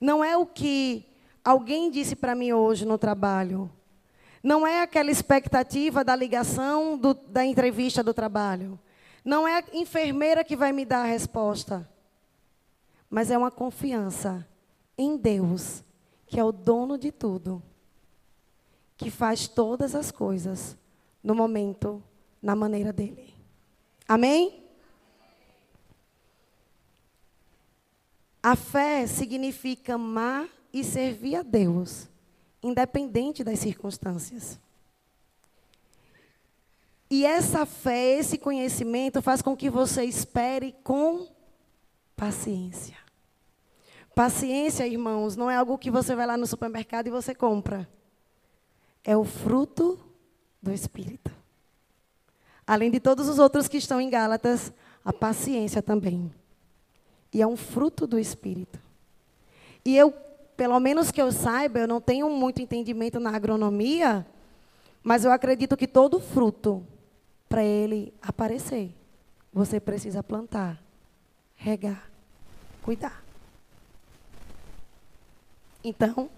Não 0.00 0.22
é 0.22 0.36
o 0.36 0.46
que 0.46 1.06
alguém 1.44 1.90
disse 1.90 2.14
para 2.16 2.34
mim 2.34 2.52
hoje 2.52 2.84
no 2.84 2.98
trabalho. 2.98 3.70
Não 4.42 4.66
é 4.66 4.82
aquela 4.82 5.10
expectativa 5.10 6.04
da 6.04 6.14
ligação 6.14 6.96
do, 6.96 7.14
da 7.14 7.44
entrevista 7.44 8.02
do 8.02 8.14
trabalho. 8.14 8.78
Não 9.24 9.46
é 9.46 9.58
a 9.58 9.64
enfermeira 9.72 10.44
que 10.44 10.56
vai 10.56 10.72
me 10.72 10.84
dar 10.84 11.02
a 11.02 11.06
resposta. 11.06 11.88
Mas 13.08 13.30
é 13.30 13.38
uma 13.38 13.50
confiança 13.50 14.46
em 14.98 15.16
Deus, 15.16 15.82
que 16.26 16.38
é 16.38 16.44
o 16.44 16.52
dono 16.52 16.98
de 16.98 17.10
tudo, 17.12 17.62
que 18.96 19.10
faz 19.10 19.46
todas 19.46 19.94
as 19.94 20.10
coisas 20.10 20.76
no 21.22 21.34
momento, 21.34 22.02
na 22.40 22.54
maneira 22.54 22.92
dele. 22.92 23.34
Amém? 24.08 24.65
A 28.46 28.54
fé 28.54 29.08
significa 29.08 29.94
amar 29.94 30.46
e 30.72 30.84
servir 30.84 31.34
a 31.34 31.42
Deus 31.42 32.08
independente 32.62 33.42
das 33.42 33.58
circunstâncias. 33.58 34.56
E 37.10 37.26
essa 37.26 37.66
fé, 37.66 38.18
esse 38.20 38.38
conhecimento 38.38 39.20
faz 39.20 39.42
com 39.42 39.56
que 39.56 39.68
você 39.68 40.04
espere 40.04 40.76
com 40.84 41.26
paciência. 42.14 42.96
Paciência, 44.14 44.86
irmãos, 44.86 45.34
não 45.34 45.50
é 45.50 45.56
algo 45.56 45.76
que 45.76 45.90
você 45.90 46.14
vai 46.14 46.24
lá 46.24 46.36
no 46.36 46.46
supermercado 46.46 47.08
e 47.08 47.10
você 47.10 47.34
compra. 47.34 47.88
É 49.02 49.16
o 49.16 49.24
fruto 49.24 49.98
do 50.62 50.72
Espírito. 50.72 51.32
Além 52.64 52.92
de 52.92 53.00
todos 53.00 53.28
os 53.28 53.40
outros 53.40 53.66
que 53.66 53.78
estão 53.78 54.00
em 54.00 54.08
Gálatas, 54.08 54.72
a 55.04 55.12
paciência 55.12 55.82
também. 55.82 56.32
E 57.36 57.42
é 57.42 57.46
um 57.46 57.54
fruto 57.54 58.06
do 58.06 58.18
Espírito. 58.18 58.78
E 59.84 59.94
eu, 59.94 60.10
pelo 60.56 60.80
menos 60.80 61.10
que 61.10 61.20
eu 61.20 61.30
saiba, 61.30 61.78
eu 61.78 61.86
não 61.86 62.00
tenho 62.00 62.30
muito 62.30 62.62
entendimento 62.62 63.20
na 63.20 63.36
agronomia, 63.36 64.26
mas 65.02 65.22
eu 65.22 65.30
acredito 65.30 65.76
que 65.76 65.86
todo 65.86 66.18
fruto, 66.18 66.82
para 67.46 67.62
ele 67.62 68.10
aparecer, 68.22 68.90
você 69.52 69.78
precisa 69.78 70.22
plantar, 70.22 70.82
regar, 71.56 72.10
cuidar. 72.82 73.22
Então, 75.84 76.30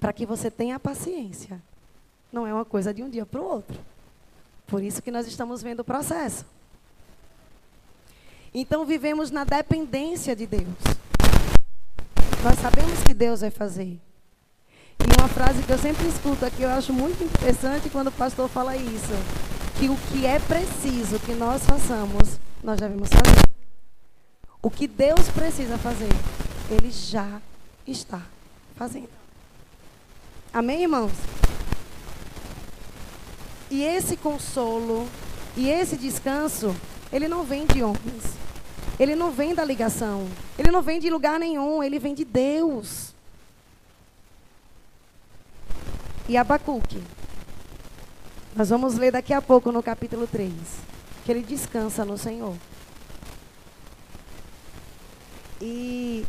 para 0.00 0.12
que 0.12 0.26
você 0.26 0.50
tenha 0.50 0.80
paciência, 0.80 1.62
não 2.32 2.44
é 2.44 2.52
uma 2.52 2.64
coisa 2.64 2.92
de 2.92 3.04
um 3.04 3.08
dia 3.08 3.24
para 3.24 3.40
o 3.40 3.44
outro. 3.44 3.78
Por 4.66 4.82
isso 4.82 5.00
que 5.00 5.12
nós 5.12 5.28
estamos 5.28 5.62
vendo 5.62 5.78
o 5.78 5.84
processo. 5.84 6.44
Então 8.54 8.84
vivemos 8.84 9.30
na 9.30 9.44
dependência 9.44 10.36
de 10.36 10.46
Deus. 10.46 10.66
Nós 12.44 12.58
sabemos 12.58 13.02
que 13.02 13.14
Deus 13.14 13.40
vai 13.40 13.50
fazer. 13.50 13.98
E 14.98 15.20
uma 15.20 15.28
frase 15.28 15.62
que 15.62 15.72
eu 15.72 15.78
sempre 15.78 16.06
escuto 16.06 16.44
aqui, 16.44 16.62
eu 16.62 16.70
acho 16.70 16.92
muito 16.92 17.22
interessante 17.24 17.88
quando 17.88 18.08
o 18.08 18.12
pastor 18.12 18.48
fala 18.48 18.76
isso. 18.76 19.12
Que 19.78 19.88
o 19.88 19.96
que 19.96 20.26
é 20.26 20.38
preciso 20.38 21.18
que 21.20 21.32
nós 21.32 21.64
façamos, 21.64 22.38
nós 22.62 22.78
devemos 22.78 23.08
fazer. 23.08 23.48
O 24.60 24.70
que 24.70 24.86
Deus 24.86 25.28
precisa 25.30 25.78
fazer, 25.78 26.10
Ele 26.70 26.90
já 26.90 27.40
está 27.86 28.20
fazendo. 28.76 29.08
Amém, 30.52 30.82
irmãos? 30.82 31.12
E 33.70 33.82
esse 33.82 34.18
consolo 34.18 35.08
e 35.56 35.70
esse 35.70 35.96
descanso, 35.96 36.76
ele 37.10 37.28
não 37.28 37.42
vem 37.42 37.66
de 37.66 37.82
homens. 37.82 38.41
Ele 38.98 39.14
não 39.14 39.30
vem 39.30 39.54
da 39.54 39.64
ligação. 39.64 40.28
Ele 40.58 40.70
não 40.70 40.82
vem 40.82 41.00
de 41.00 41.10
lugar 41.10 41.38
nenhum, 41.38 41.82
ele 41.82 41.98
vem 41.98 42.14
de 42.14 42.24
Deus. 42.24 43.12
E 46.28 46.36
Abacuque. 46.36 47.02
Nós 48.54 48.68
vamos 48.68 48.96
ler 48.96 49.12
daqui 49.12 49.32
a 49.32 49.40
pouco 49.40 49.72
no 49.72 49.82
capítulo 49.82 50.26
3, 50.26 50.52
que 51.24 51.32
ele 51.32 51.42
descansa 51.42 52.04
no 52.04 52.18
Senhor. 52.18 52.54
E 55.60 56.26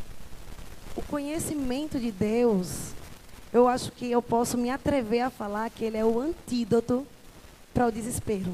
o 0.95 1.01
conhecimento 1.01 1.99
de 1.99 2.11
Deus, 2.11 2.91
eu 3.51 3.67
acho 3.67 3.91
que 3.91 4.09
eu 4.09 4.21
posso 4.21 4.57
me 4.57 4.69
atrever 4.69 5.21
a 5.21 5.29
falar 5.29 5.69
que 5.69 5.83
ele 5.83 5.97
é 5.97 6.05
o 6.05 6.19
antídoto 6.19 7.05
para 7.73 7.87
o 7.87 7.91
desespero. 7.91 8.53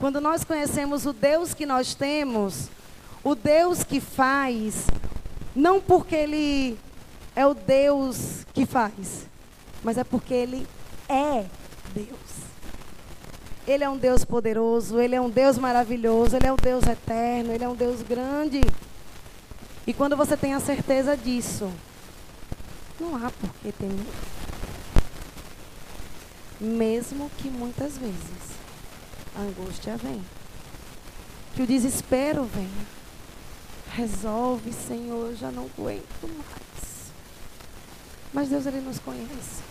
Quando 0.00 0.18
nós 0.18 0.42
conhecemos 0.42 1.04
o 1.04 1.12
Deus 1.12 1.52
que 1.52 1.66
nós 1.66 1.94
temos, 1.94 2.70
o 3.22 3.34
Deus 3.34 3.84
que 3.84 4.00
faz, 4.00 4.86
não 5.54 5.78
porque 5.78 6.16
Ele 6.16 6.78
é 7.36 7.46
o 7.46 7.52
Deus 7.52 8.46
que 8.54 8.64
faz, 8.64 9.26
mas 9.84 9.98
é 9.98 10.02
porque 10.02 10.32
Ele 10.32 10.66
é 11.06 11.44
Deus. 11.94 12.40
Ele 13.68 13.84
é 13.84 13.90
um 13.90 13.98
Deus 13.98 14.24
poderoso, 14.24 14.98
Ele 14.98 15.14
é 15.14 15.20
um 15.20 15.28
Deus 15.28 15.58
maravilhoso, 15.58 16.34
Ele 16.34 16.46
é 16.46 16.52
um 16.52 16.56
Deus 16.56 16.82
eterno, 16.86 17.52
Ele 17.52 17.62
é 17.62 17.68
um 17.68 17.76
Deus 17.76 18.00
grande. 18.00 18.62
E 19.86 19.92
quando 19.92 20.16
você 20.16 20.34
tem 20.34 20.54
a 20.54 20.60
certeza 20.60 21.14
disso, 21.14 21.70
não 22.98 23.16
há 23.16 23.30
por 23.30 23.50
que 23.62 23.70
temer 23.70 24.06
mesmo 26.60 27.30
que 27.38 27.48
muitas 27.48 27.96
vezes 27.96 28.39
a 29.36 29.40
angústia 29.40 29.96
vem, 29.96 30.22
que 31.54 31.62
o 31.62 31.66
desespero 31.66 32.44
venha. 32.44 33.00
Resolve, 33.92 34.72
Senhor, 34.72 35.34
já 35.34 35.50
não 35.50 35.64
aguento 35.64 36.22
mais. 36.22 37.12
Mas 38.32 38.48
Deus, 38.48 38.64
Ele 38.66 38.80
nos 38.80 38.98
conhece. 39.00 39.62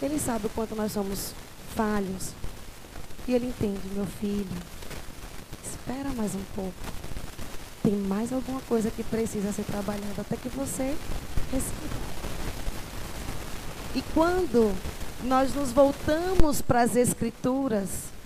Ele 0.00 0.18
sabe 0.18 0.46
o 0.46 0.50
quanto 0.50 0.76
nós 0.76 0.92
somos 0.92 1.32
falhos. 1.74 2.30
E 3.26 3.34
Ele 3.34 3.46
entende, 3.48 3.80
meu 3.92 4.06
filho. 4.06 4.46
Espera 5.64 6.10
mais 6.10 6.34
um 6.34 6.42
pouco. 6.54 6.72
Tem 7.82 7.92
mais 7.92 8.32
alguma 8.32 8.60
coisa 8.62 8.90
que 8.90 9.02
precisa 9.02 9.52
ser 9.52 9.64
trabalhada 9.64 10.20
até 10.20 10.36
que 10.36 10.48
você 10.48 10.96
receba. 11.50 12.08
E 13.94 14.02
quando 14.14 14.72
nós 15.24 15.52
nos 15.54 15.72
voltamos 15.72 16.62
para 16.62 16.82
as 16.82 16.94
Escrituras, 16.94 18.17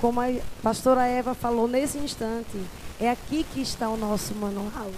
como 0.00 0.20
a 0.20 0.26
pastora 0.62 1.06
Eva 1.06 1.34
falou 1.34 1.68
nesse 1.68 1.98
instante, 1.98 2.60
é 3.00 3.10
aqui 3.10 3.44
que 3.52 3.60
está 3.60 3.88
o 3.88 3.96
nosso 3.96 4.34
manual. 4.34 4.90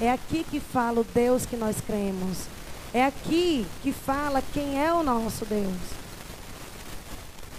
É 0.00 0.10
aqui 0.10 0.44
que 0.44 0.58
fala 0.58 1.00
o 1.00 1.04
Deus 1.04 1.46
que 1.46 1.56
nós 1.56 1.80
cremos. 1.80 2.38
É 2.92 3.04
aqui 3.04 3.66
que 3.82 3.92
fala 3.92 4.42
quem 4.52 4.82
é 4.82 4.92
o 4.92 5.02
nosso 5.02 5.44
Deus. 5.44 5.76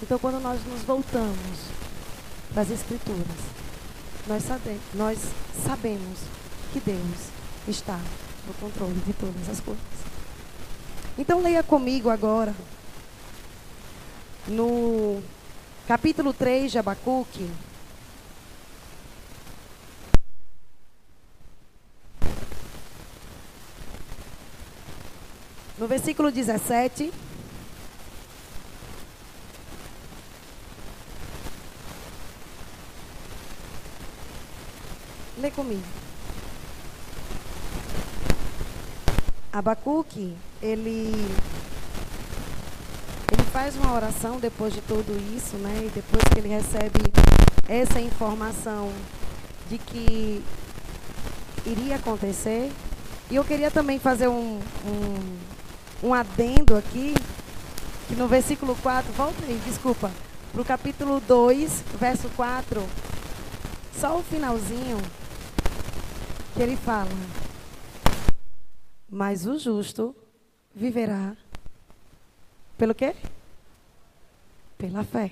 Então, 0.02 0.20
quando 0.20 0.42
nós 0.42 0.60
nos 0.66 0.82
voltamos 0.82 1.60
para 2.54 2.64
as 2.64 2.70
Escrituras, 2.70 3.24
nós, 4.28 4.44
sabe, 4.44 4.80
nós 4.94 5.20
sabemos 5.66 6.20
que 6.72 6.80
Deus 6.80 7.30
está 7.68 8.00
no 8.48 8.54
controle 8.56 9.00
de 9.06 9.14
todas 9.14 9.50
as 9.50 9.60
coisas. 9.60 9.84
Então 11.18 11.42
leia 11.42 11.62
comigo 11.62 12.10
agora, 12.10 12.56
no 14.48 15.22
capítulo 15.88 16.34
3 16.34 16.72
de 16.72 16.80
Abacuque. 16.80 17.50
No 25.78 25.88
versículo 25.88 26.32
17. 26.32 27.12
Lê 35.40 35.52
comigo. 35.52 35.84
Abacuque 39.52 40.36
ele 40.62 41.12
faz 43.54 43.76
uma 43.76 43.94
oração 43.94 44.40
depois 44.40 44.74
de 44.74 44.82
tudo 44.82 45.16
isso, 45.38 45.56
né? 45.58 45.86
E 45.86 45.90
depois 45.90 46.24
que 46.24 46.40
ele 46.40 46.48
recebe 46.50 47.00
essa 47.70 48.02
informação 48.02 48.92
de 49.70 49.78
que 49.78 50.44
iria 51.64 51.98
acontecer. 51.98 52.72
E 53.30 53.36
eu 53.36 53.44
queria 53.44 53.70
também 53.70 54.00
fazer 54.00 54.28
um, 54.28 54.60
um, 54.84 56.08
um 56.08 56.14
adendo 56.16 56.76
aqui, 56.76 57.14
que 58.08 58.16
no 58.16 58.28
versículo 58.28 58.76
4, 58.82 59.14
volta 59.14 59.46
aí, 59.46 59.62
desculpa, 59.68 60.12
para 60.52 60.62
o 60.62 60.66
capítulo 60.66 61.20
2, 61.20 61.84
verso 62.00 62.30
4, 62.36 62.84
só 63.96 64.18
o 64.18 64.24
finalzinho, 64.24 64.98
que 66.56 66.62
ele 66.62 66.76
fala, 66.76 67.10
mas 69.08 69.46
o 69.46 69.60
justo 69.60 70.16
viverá 70.76 71.36
pelo 72.80 72.96
quê? 72.96 73.16
Pela 74.84 75.02
fé. 75.06 75.32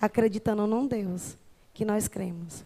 Acreditando 0.00 0.66
num 0.66 0.86
Deus 0.86 1.36
que 1.74 1.84
nós 1.84 2.08
cremos. 2.08 2.64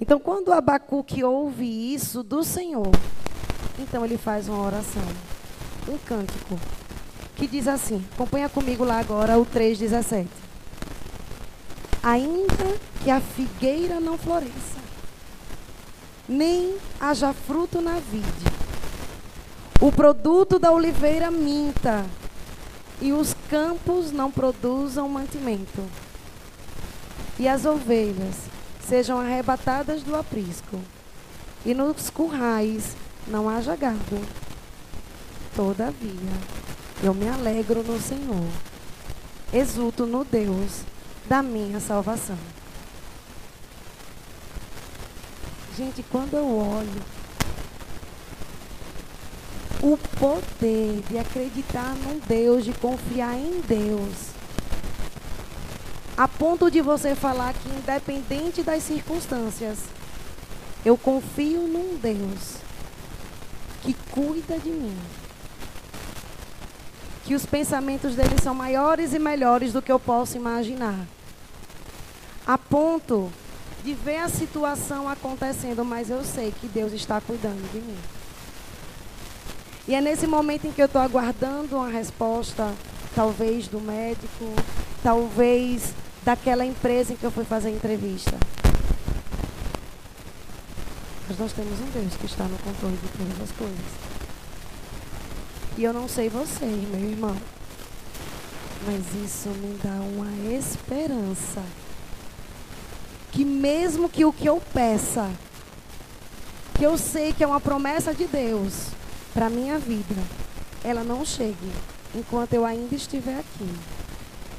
Então, 0.00 0.18
quando 0.18 0.54
Abacuque 0.54 1.22
ouve 1.22 1.66
isso 1.66 2.22
do 2.22 2.42
Senhor, 2.42 2.90
então 3.78 4.02
ele 4.02 4.16
faz 4.16 4.48
uma 4.48 4.64
oração, 4.64 5.02
um 5.86 5.98
cântico, 5.98 6.58
que 7.36 7.46
diz 7.46 7.68
assim: 7.68 8.02
acompanha 8.14 8.48
comigo 8.48 8.84
lá 8.84 9.00
agora 9.00 9.38
o 9.38 9.44
3,17. 9.44 10.26
Ainda 12.02 12.80
que 13.04 13.10
a 13.10 13.20
figueira 13.20 14.00
não 14.00 14.16
floresça, 14.16 14.80
nem 16.26 16.78
haja 16.98 17.34
fruto 17.34 17.82
na 17.82 17.98
vide, 17.98 18.46
o 19.78 19.92
produto 19.92 20.58
da 20.58 20.72
oliveira 20.72 21.30
minta 21.30 22.06
e 23.02 23.12
os 23.12 23.34
campos 23.50 24.12
não 24.12 24.30
produzam 24.30 25.08
mantimento. 25.08 25.82
E 27.36 27.48
as 27.48 27.64
ovelhas 27.64 28.36
sejam 28.88 29.18
arrebatadas 29.18 30.04
do 30.04 30.14
aprisco, 30.14 30.80
e 31.66 31.74
nos 31.74 32.08
currais 32.10 32.96
não 33.26 33.48
haja 33.48 33.74
gado. 33.74 34.20
Todavia, 35.56 36.30
eu 37.02 37.12
me 37.12 37.28
alegro 37.28 37.82
no 37.82 38.00
Senhor, 38.00 38.46
exulto 39.52 40.06
no 40.06 40.24
Deus 40.24 40.82
da 41.28 41.42
minha 41.42 41.80
salvação. 41.80 42.38
Gente, 45.76 46.04
quando 46.04 46.34
eu 46.34 46.56
olho 46.56 47.02
o 49.82 49.98
poder 50.18 51.02
de 51.10 51.18
acreditar 51.18 51.94
num 51.96 52.20
Deus, 52.20 52.64
de 52.64 52.72
confiar 52.72 53.34
em 53.34 53.60
Deus, 53.66 54.32
a 56.16 56.28
ponto 56.28 56.70
de 56.70 56.80
você 56.80 57.16
falar 57.16 57.52
que, 57.52 57.68
independente 57.68 58.62
das 58.62 58.84
circunstâncias, 58.84 59.78
eu 60.84 60.96
confio 60.96 61.62
num 61.62 61.96
Deus 61.96 62.58
que 63.82 63.94
cuida 64.12 64.56
de 64.58 64.70
mim. 64.70 64.96
Que 67.24 67.34
os 67.34 67.44
pensamentos 67.44 68.14
dele 68.14 68.36
são 68.40 68.54
maiores 68.54 69.12
e 69.14 69.18
melhores 69.18 69.72
do 69.72 69.82
que 69.82 69.90
eu 69.90 69.98
posso 69.98 70.36
imaginar. 70.36 71.06
A 72.46 72.56
ponto 72.58 73.32
de 73.82 73.94
ver 73.94 74.18
a 74.18 74.28
situação 74.28 75.08
acontecendo, 75.08 75.84
mas 75.84 76.10
eu 76.10 76.24
sei 76.24 76.52
que 76.60 76.68
Deus 76.68 76.92
está 76.92 77.20
cuidando 77.20 77.68
de 77.72 77.80
mim. 77.80 77.98
E 79.86 79.96
é 79.96 80.00
nesse 80.00 80.28
momento 80.28 80.66
em 80.66 80.72
que 80.72 80.80
eu 80.80 80.86
estou 80.86 81.02
aguardando 81.02 81.76
uma 81.76 81.88
resposta, 81.88 82.72
talvez 83.16 83.66
do 83.66 83.80
médico, 83.80 84.54
talvez 85.02 85.92
daquela 86.24 86.64
empresa 86.64 87.12
em 87.12 87.16
que 87.16 87.24
eu 87.24 87.32
fui 87.32 87.44
fazer 87.44 87.68
a 87.68 87.72
entrevista. 87.72 88.32
Mas 91.28 91.36
nós 91.36 91.52
temos 91.52 91.80
um 91.80 91.90
Deus 91.90 92.14
que 92.14 92.26
está 92.26 92.44
no 92.44 92.56
controle 92.58 92.96
de 92.96 93.08
todas 93.08 93.42
as 93.42 93.56
coisas. 93.56 94.12
E 95.76 95.82
eu 95.82 95.92
não 95.92 96.08
sei 96.08 96.28
vocês, 96.28 96.88
meu 96.88 97.10
irmão, 97.10 97.36
mas 98.86 99.24
isso 99.24 99.48
me 99.48 99.76
dá 99.82 99.94
uma 99.94 100.56
esperança. 100.56 101.62
Que 103.32 103.44
mesmo 103.44 104.08
que 104.08 104.24
o 104.24 104.32
que 104.32 104.46
eu 104.46 104.62
peça, 104.72 105.28
que 106.74 106.84
eu 106.84 106.96
sei 106.96 107.32
que 107.32 107.42
é 107.42 107.46
uma 107.46 107.60
promessa 107.60 108.14
de 108.14 108.26
Deus 108.26 109.01
para 109.32 109.48
minha 109.48 109.78
vida, 109.78 110.22
ela 110.84 111.02
não 111.02 111.24
chegue 111.24 111.72
enquanto 112.14 112.54
eu 112.54 112.64
ainda 112.64 112.94
estiver 112.94 113.38
aqui. 113.38 113.68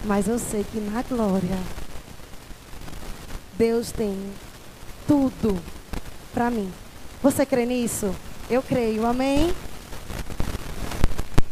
Mas 0.05 0.27
eu 0.27 0.37
sei 0.37 0.63
que 0.63 0.79
na 0.79 1.01
glória, 1.01 1.57
Deus 3.57 3.91
tem 3.91 4.17
tudo 5.07 5.61
para 6.33 6.49
mim. 6.49 6.71
Você 7.21 7.45
crê 7.45 7.65
nisso? 7.65 8.13
Eu 8.49 8.61
creio, 8.61 9.05
amém? 9.05 9.53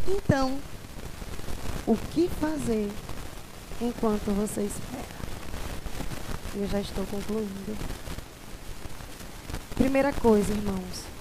Então, 0.08 0.58
o 1.88 1.96
que 1.96 2.28
fazer 2.28 2.92
enquanto 3.80 4.36
você 4.36 4.64
espera? 4.64 5.12
Eu 6.56 6.68
já 6.68 6.82
estou 6.82 7.06
concluindo. 7.06 7.78
Primeira 9.76 10.12
coisa, 10.12 10.52
irmãos. 10.52 11.21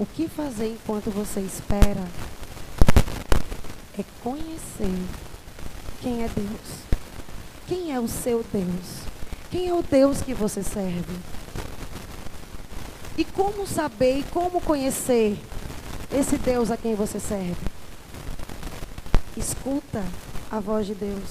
O 0.00 0.06
que 0.06 0.26
fazer 0.26 0.68
enquanto 0.68 1.10
você 1.10 1.40
espera 1.40 2.08
é 3.98 4.04
conhecer 4.22 4.98
quem 6.00 6.24
é 6.24 6.28
Deus. 6.28 6.80
Quem 7.66 7.92
é 7.92 8.00
o 8.00 8.08
seu 8.08 8.42
Deus? 8.50 9.02
Quem 9.50 9.68
é 9.68 9.74
o 9.74 9.82
Deus 9.82 10.22
que 10.22 10.32
você 10.32 10.62
serve? 10.62 11.14
E 13.18 13.26
como 13.26 13.66
saber 13.66 14.20
e 14.20 14.22
como 14.22 14.58
conhecer 14.62 15.38
esse 16.10 16.38
Deus 16.38 16.70
a 16.70 16.78
quem 16.78 16.94
você 16.94 17.20
serve? 17.20 17.60
Escuta 19.36 20.02
a 20.50 20.60
voz 20.60 20.86
de 20.86 20.94
Deus. 20.94 21.28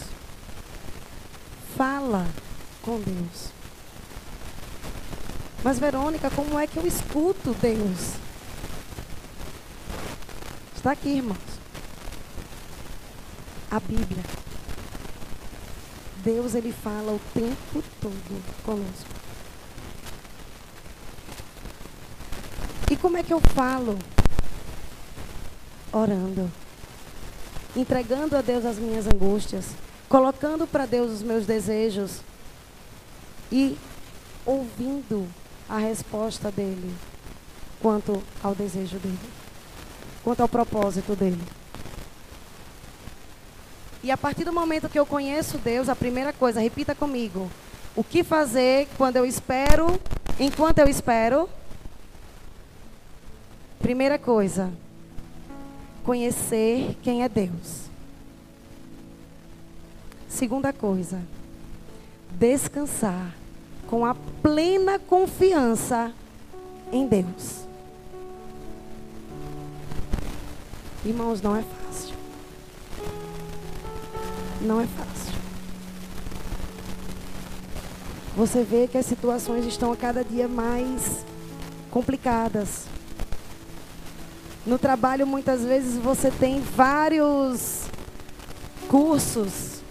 Fala 1.75 2.27
com 2.83 2.99
Deus. 2.99 3.49
Mas, 5.63 5.79
Verônica, 5.79 6.29
como 6.29 6.59
é 6.59 6.67
que 6.67 6.77
eu 6.77 6.85
escuto 6.85 7.55
Deus? 7.55 8.28
Está 10.89 11.01
aqui, 11.01 11.17
irmãos. 11.17 11.37
A 13.69 13.79
Bíblia. 13.79 14.23
Deus 16.23 16.55
ele 16.55 16.71
fala 16.71 17.11
o 17.11 17.21
tempo 17.31 17.83
todo 18.01 18.63
conosco. 18.63 19.07
E 22.89 22.95
como 22.97 23.17
é 23.17 23.21
que 23.23 23.31
eu 23.31 23.39
falo? 23.39 23.99
Orando. 25.91 26.51
Entregando 27.75 28.35
a 28.35 28.41
Deus 28.41 28.65
as 28.65 28.79
minhas 28.79 29.05
angústias, 29.05 29.65
colocando 30.07 30.65
para 30.65 30.87
Deus 30.87 31.11
os 31.11 31.21
meus 31.21 31.45
desejos 31.45 32.21
e 33.51 33.77
ouvindo 34.43 35.29
a 35.69 35.77
resposta 35.77 36.49
dele 36.49 36.91
quanto 37.79 38.23
ao 38.41 38.55
desejo 38.55 38.97
dele, 38.97 39.19
quanto 40.23 40.41
ao 40.41 40.47
propósito 40.47 41.15
dele. 41.15 41.41
E 44.01 44.11
a 44.11 44.17
partir 44.17 44.45
do 44.45 44.53
momento 44.53 44.87
que 44.87 44.97
eu 44.97 45.05
conheço 45.05 45.57
Deus, 45.57 45.89
a 45.89 45.95
primeira 45.95 46.31
coisa, 46.31 46.61
repita 46.61 46.95
comigo. 46.95 47.49
O 47.95 48.03
que 48.03 48.23
fazer 48.23 48.87
quando 48.97 49.17
eu 49.17 49.25
espero, 49.25 49.99
enquanto 50.39 50.79
eu 50.79 50.87
espero? 50.87 51.49
Primeira 53.79 54.17
coisa, 54.17 54.71
conhecer 56.03 56.97
quem 57.01 57.23
é 57.23 57.29
Deus. 57.29 57.89
Segunda 60.29 60.71
coisa, 60.71 61.21
descansar 62.31 63.33
com 63.87 64.05
a 64.05 64.15
plena 64.41 64.99
confiança 64.99 66.13
em 66.91 67.07
Deus. 67.07 67.68
Irmãos, 71.09 71.41
não 71.41 71.55
é 71.55 71.63
fácil. 71.63 72.15
Não 74.61 74.79
é 74.79 74.85
fácil. 74.85 75.33
Você 78.37 78.63
vê 78.63 78.87
que 78.87 78.95
as 78.95 79.07
situações 79.07 79.65
estão 79.65 79.91
a 79.91 79.97
cada 79.97 80.23
dia 80.23 80.47
mais 80.47 81.25
complicadas. 81.89 82.85
No 84.67 84.77
trabalho, 84.77 85.25
muitas 85.25 85.65
vezes, 85.65 85.97
você 85.97 86.29
tem 86.29 86.61
vários 86.61 87.85
cursos. 88.87 89.81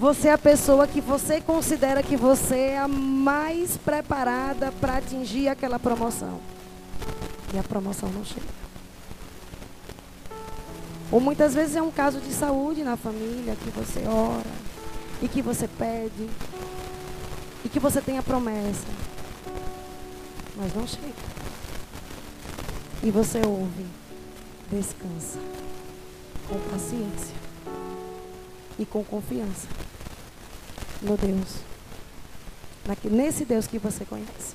Você 0.00 0.28
é 0.28 0.32
a 0.32 0.38
pessoa 0.38 0.86
que 0.86 1.02
você 1.02 1.42
considera 1.42 2.02
que 2.02 2.16
você 2.16 2.56
é 2.56 2.78
a 2.78 2.88
mais 2.88 3.76
preparada 3.76 4.72
para 4.80 4.96
atingir 4.96 5.48
aquela 5.48 5.78
promoção. 5.78 6.40
E 7.52 7.58
a 7.58 7.62
promoção 7.62 8.08
não 8.08 8.24
chega. 8.24 8.71
Ou 11.12 11.20
muitas 11.20 11.54
vezes 11.54 11.76
é 11.76 11.82
um 11.82 11.90
caso 11.90 12.18
de 12.20 12.32
saúde 12.32 12.82
na 12.82 12.96
família 12.96 13.54
que 13.54 13.68
você 13.68 14.02
ora 14.06 14.50
e 15.20 15.28
que 15.28 15.42
você 15.42 15.68
pede 15.68 16.30
e 17.62 17.68
que 17.68 17.78
você 17.78 18.00
tem 18.00 18.16
a 18.16 18.22
promessa, 18.22 18.86
mas 20.56 20.74
não 20.74 20.86
chega. 20.86 21.12
E 23.02 23.10
você 23.10 23.42
ouve, 23.46 23.84
descansa 24.70 25.38
com 26.48 26.58
paciência 26.70 27.36
e 28.78 28.86
com 28.86 29.04
confiança 29.04 29.68
no 31.02 31.16
Deus, 31.18 31.56
nesse 33.04 33.44
Deus 33.44 33.66
que 33.66 33.78
você 33.78 34.06
conhece. 34.06 34.54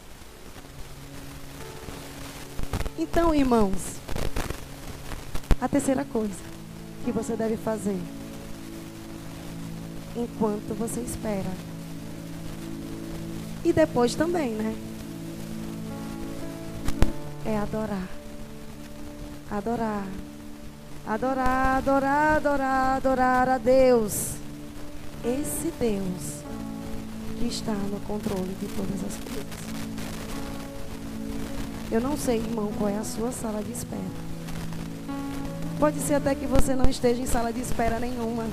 Então, 2.97 3.35
irmãos, 3.35 3.97
a 5.59 5.67
terceira 5.67 6.05
coisa 6.05 6.35
que 7.03 7.11
você 7.11 7.35
deve 7.35 7.57
fazer 7.57 7.99
enquanto 10.15 10.75
você 10.77 10.99
espera. 11.01 11.51
E 13.63 13.73
depois 13.73 14.15
também, 14.15 14.51
né? 14.51 14.75
É 17.45 17.57
adorar. 17.57 18.07
Adorar. 19.49 20.07
Adorar, 21.05 21.77
adorar, 21.77 22.37
adorar, 22.37 22.97
adorar 22.97 23.49
a 23.49 23.57
Deus. 23.57 24.35
Esse 25.23 25.71
Deus 25.79 26.43
que 27.39 27.47
está 27.47 27.73
no 27.73 27.99
controle 28.01 28.53
de 28.59 28.67
todas 28.67 29.03
as 29.05 29.15
coisas. 29.23 29.67
Eu 31.89 32.01
não 32.01 32.17
sei, 32.17 32.37
irmão, 32.37 32.71
qual 32.77 32.89
é 32.89 32.97
a 32.97 33.03
sua 33.03 33.31
sala 33.31 33.63
de 33.63 33.71
espera. 33.71 34.26
Pode 35.79 35.99
ser 35.99 36.15
até 36.15 36.33
que 36.33 36.47
você 36.47 36.75
não 36.75 36.89
esteja 36.89 37.21
em 37.21 37.27
sala 37.27 37.53
de 37.53 37.61
espera 37.61 37.99
nenhuma. 37.99 38.45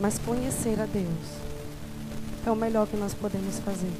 Mas 0.00 0.18
conhecer 0.18 0.80
a 0.80 0.86
Deus 0.86 1.06
é 2.44 2.50
o 2.50 2.56
melhor 2.56 2.86
que 2.86 2.96
nós 2.96 3.14
podemos 3.14 3.58
fazer. 3.60 3.92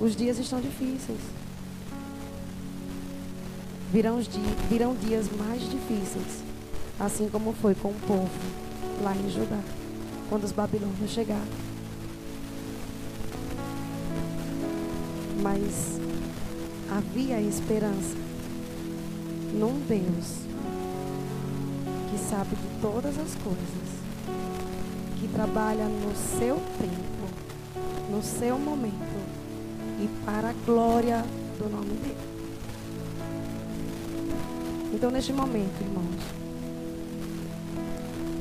Os 0.00 0.16
dias 0.16 0.38
estão 0.38 0.60
difíceis. 0.60 1.20
Virão, 3.92 4.18
dias, 4.20 4.34
virão 4.70 4.94
dias 4.96 5.26
mais 5.36 5.60
difíceis, 5.70 6.42
assim 6.98 7.28
como 7.28 7.52
foi 7.52 7.74
com 7.74 7.90
o 7.90 8.00
povo 8.06 8.30
lá 9.02 9.14
em 9.14 9.30
Judá. 9.30 9.60
quando 10.28 10.44
os 10.44 10.52
babilônios 10.52 11.10
chegaram. 11.10 11.42
Mas 15.42 16.01
havia 16.96 17.40
esperança 17.40 18.16
num 19.54 19.80
Deus 19.88 20.42
que 22.10 22.18
sabe 22.18 22.54
de 22.54 22.80
todas 22.82 23.18
as 23.18 23.34
coisas, 23.36 23.88
que 25.18 25.28
trabalha 25.28 25.86
no 25.86 26.14
seu 26.38 26.56
tempo, 26.78 28.10
no 28.10 28.22
seu 28.22 28.58
momento 28.58 28.92
e 30.00 30.08
para 30.26 30.50
a 30.50 30.52
glória 30.66 31.24
do 31.58 31.70
nome 31.70 31.94
dele. 31.94 32.32
Então, 34.92 35.10
neste 35.10 35.32
momento, 35.32 35.80
irmãos, 35.80 36.22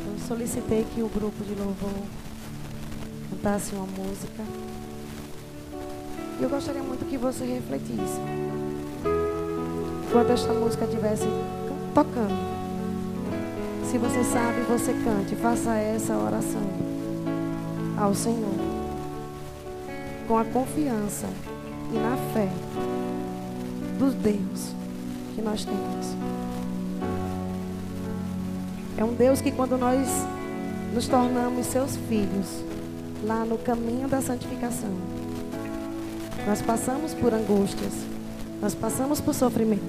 eu 0.08 0.28
solicitei 0.28 0.86
que 0.94 1.02
o 1.02 1.08
grupo 1.08 1.42
de 1.46 1.56
louvor 1.56 1.94
cantasse 3.30 3.74
uma 3.74 3.86
música. 3.86 4.44
E 6.42 6.44
eu 6.44 6.50
gostaria 6.50 6.82
muito 6.82 7.06
que 7.06 7.20
você 7.20 7.46
refletisse. 7.46 8.20
Enquanto 10.08 10.32
esta 10.32 10.52
música 10.54 10.86
estivesse 10.86 11.28
tocando. 11.94 12.34
Se 13.86 14.00
você 14.00 14.24
sabe, 14.24 14.62
você 14.62 14.92
cante. 14.92 15.36
Faça 15.36 15.76
essa 15.76 16.18
oração 16.18 16.64
ao 17.96 18.16
Senhor. 18.16 18.56
Com 20.28 20.36
a 20.36 20.44
confiança 20.46 21.28
e 21.94 21.98
na 22.00 22.18
fé 22.34 22.50
dos 24.00 24.16
Deus 24.16 24.74
que 25.36 25.44
nós 25.44 25.64
temos. 25.64 26.08
É 28.98 29.06
um 29.06 29.14
Deus 29.14 29.42
que 29.42 29.52
quando 29.52 29.78
nós 29.78 30.08
nos 30.92 31.08
tornamos 31.08 31.68
seus 31.68 31.98
filhos, 32.10 32.64
lá 33.24 33.46
no 33.46 33.60
caminho 33.60 34.08
da 34.08 34.22
santificação, 34.22 35.21
nós 36.46 36.62
passamos 36.62 37.14
por 37.14 37.34
angústias, 37.34 37.94
nós 38.62 38.74
passamos 38.74 39.22
por 39.22 39.34
sofrimento, 39.34 39.82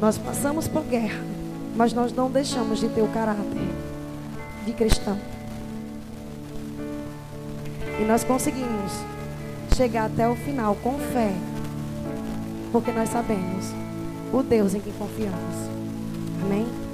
nós 0.00 0.18
passamos 0.18 0.66
por 0.66 0.82
guerra, 0.84 1.22
mas 1.76 1.92
nós 1.92 2.12
não 2.12 2.30
deixamos 2.30 2.80
de 2.80 2.88
ter 2.88 3.02
o 3.02 3.08
caráter 3.08 3.68
de 4.64 4.72
cristão. 4.72 5.18
E 8.00 8.04
nós 8.04 8.24
conseguimos 8.24 8.92
chegar 9.76 10.06
até 10.06 10.28
o 10.28 10.34
final 10.34 10.74
com 10.76 10.98
fé, 10.98 11.32
porque 12.72 12.90
nós 12.92 13.08
sabemos 13.08 13.66
o 14.32 14.42
Deus 14.42 14.74
em 14.74 14.80
que 14.80 14.92
confiamos. 14.92 15.56
Amém? 16.42 16.85